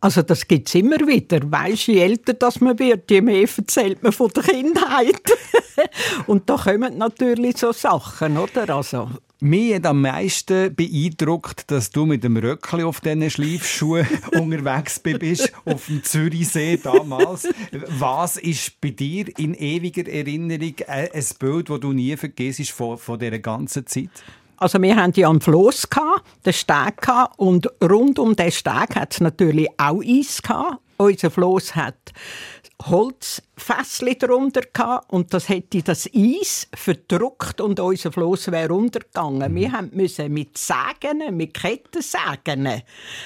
[0.00, 1.40] Also das gibt es immer wieder.
[1.50, 5.22] Weisst, je älter das man wird, je mehr erzählt man von der Kindheit.
[6.26, 8.68] Und da kommen natürlich so Sachen, oder?
[8.76, 9.08] Also,
[9.44, 15.52] Mich hat am meisten beeindruckt, dass du mit dem Röckli auf diesen Schleifschuhen unterwegs bist,
[15.66, 17.46] auf dem Zürichsee damals.
[17.98, 22.96] Was ist bei dir in ewiger Erinnerung äh, ein Bild, das du nie vergisst von,
[22.96, 24.08] von dieser ganzen Zeit?
[24.56, 25.90] Also wir hatten ja einen gehabt,
[26.46, 30.40] den Steg, und rund um den Steg hat es natürlich auch Eis.
[30.40, 30.80] Gehabt.
[30.96, 32.14] Unser Floss hat
[33.56, 39.54] Holzfässli drunter gehabt, und das hätte das Eis verdruckt und unser Floss wäre untergegangen.
[39.54, 42.82] Wir haben müssen mit Sägen, mit Kettensägen,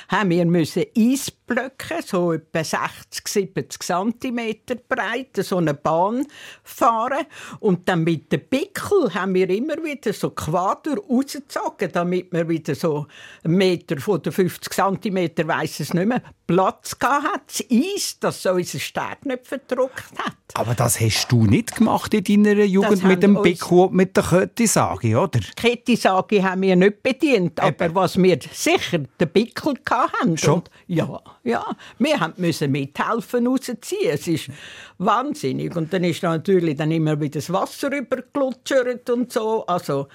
[0.09, 4.55] haben wir müssen Eisblöcke, so etwa 60, 70 cm
[4.89, 6.27] breit, so eine Bahn
[6.63, 7.27] fahren
[7.61, 12.75] und dann mit dem Pickel haben wir immer wieder so Quader rausgezogen, damit wir wieder
[12.75, 13.07] so
[13.45, 18.19] einen Meter von den 50 cm, weiss es nicht mehr, Platz gehabt hat, das Eis,
[18.21, 20.35] dass so unser Steg nicht verdruckt hat.
[20.55, 24.25] Aber das hast du nicht gemacht in deiner Jugend mit dem Bicku und mit der
[24.25, 25.39] Köttisage, oder?
[25.41, 30.37] Die Kettisage haben wir nicht bedient, aber was wir sicher den Pickel hatten.
[30.37, 30.55] Schon?
[30.55, 31.65] Und ja, ja,
[31.99, 34.11] wir haben müssen mithelfen rausziehen.
[34.11, 34.51] Es ist
[34.99, 35.77] wahnsinnig.
[35.77, 39.65] Und dann ist natürlich dann immer wieder das Wasser überglutschert und so.
[39.67, 40.09] Also,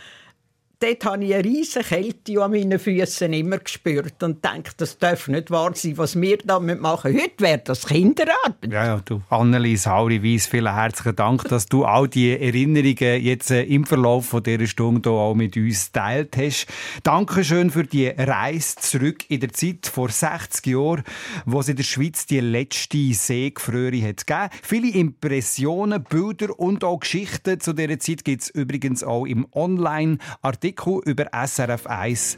[0.84, 5.30] dort habe ich eine riesige Kälte an meinen Füßen immer gespürt und denke, das darf
[5.30, 7.14] nicht wahr sein, was wir damit machen.
[7.14, 8.70] Heute wäre das Kinderarbeit.
[8.70, 13.52] Ja, ja, du, Annelies Hauri Weiss, vielen herzlichen Dank, dass du all die Erinnerungen jetzt
[13.52, 16.68] äh, im Verlauf von dieser Stunde hier auch mit uns geteilt hast.
[17.04, 21.04] Dankeschön für die Reise zurück in der Zeit vor 60 Jahren,
[21.46, 24.50] wo es in der Schweiz die letzte Seegefröhre hat gegeben.
[24.62, 30.73] Viele Impressionen, Bilder und auch Geschichten zu dieser Zeit gibt es übrigens auch im Online-Artikel
[30.74, 32.38] Doku über srf1.ch.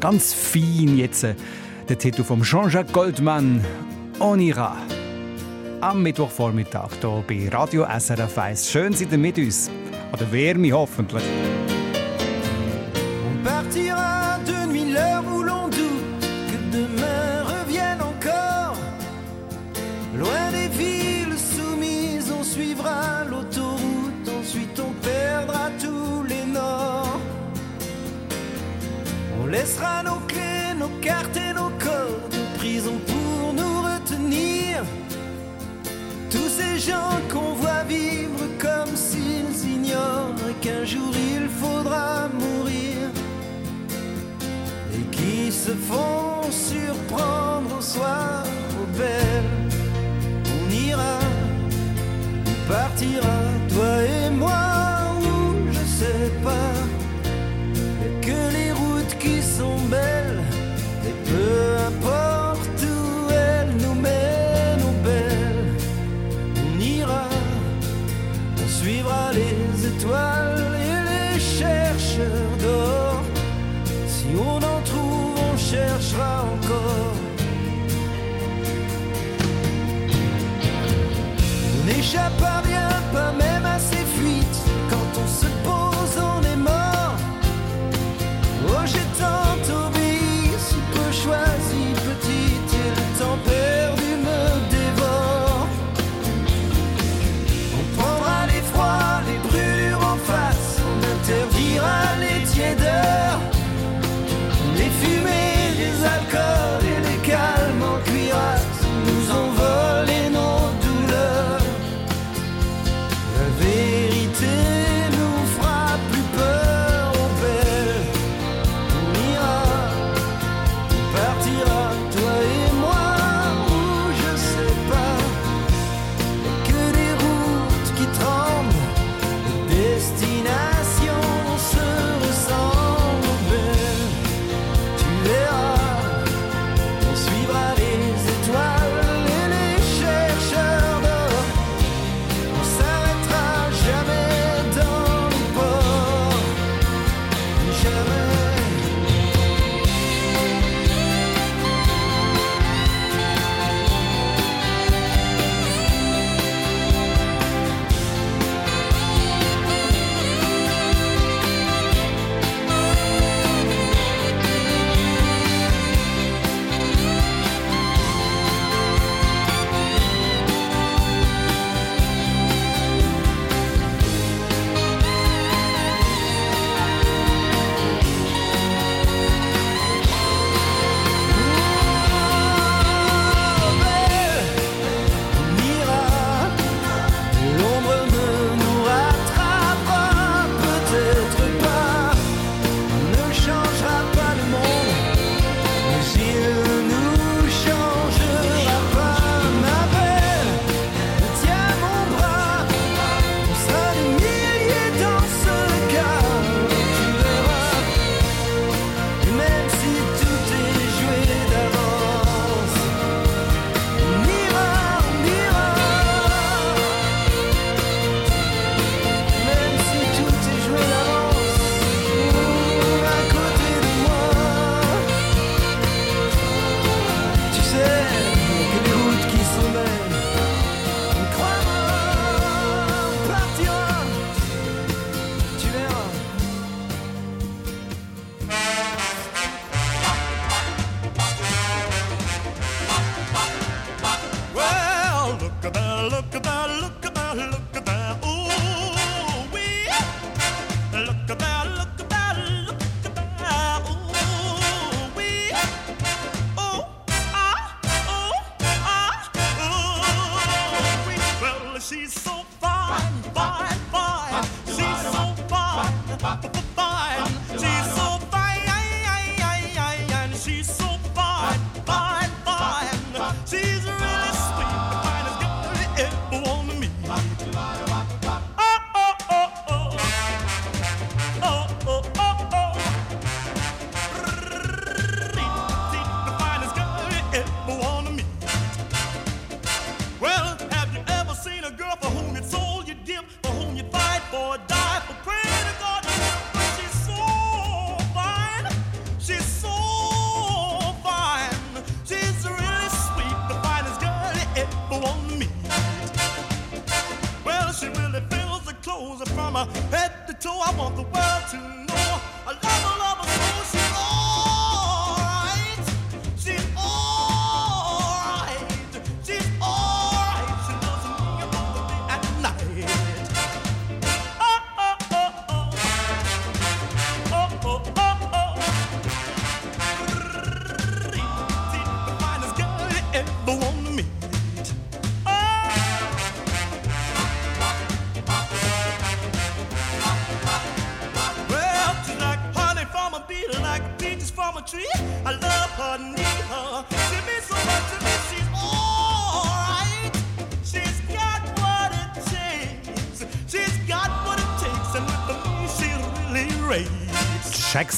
[0.00, 1.34] Ganz fein jetzt äh,
[1.88, 3.64] der Titel von Jean-Jacques Goldman
[4.20, 4.76] «On ira»
[5.80, 8.70] am Mittwochvormittag hier bei Radio SRF 1.
[8.70, 9.70] Schön seid ihr mit uns.
[10.12, 11.22] An der Wärme hoffentlich.
[13.26, 15.47] On partira de nuit l'heure où
[29.50, 34.84] Laissera nos clés, nos cartes et nos codes de prison pour nous retenir.
[36.30, 43.08] Tous ces gens qu'on voit vivre comme s'ils ignorent qu'un jour il faudra mourir.
[44.94, 48.44] Et qui se font surprendre au soir,
[48.82, 49.70] aux belles.
[50.56, 51.18] On ira,
[52.46, 53.38] on partira,
[53.70, 54.60] toi et moi,
[55.22, 56.67] où je sais pas.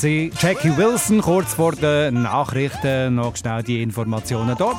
[0.03, 1.21] Jackie Wilson.
[1.21, 4.79] Kurz vor den Nachrichten noch schnell die Informationen dort.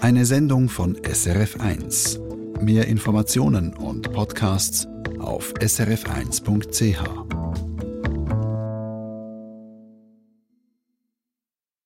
[0.00, 2.18] Eine Sendung von SRF1.
[2.60, 4.88] Mehr Informationen und Podcasts
[5.20, 7.21] auf srf1.ch.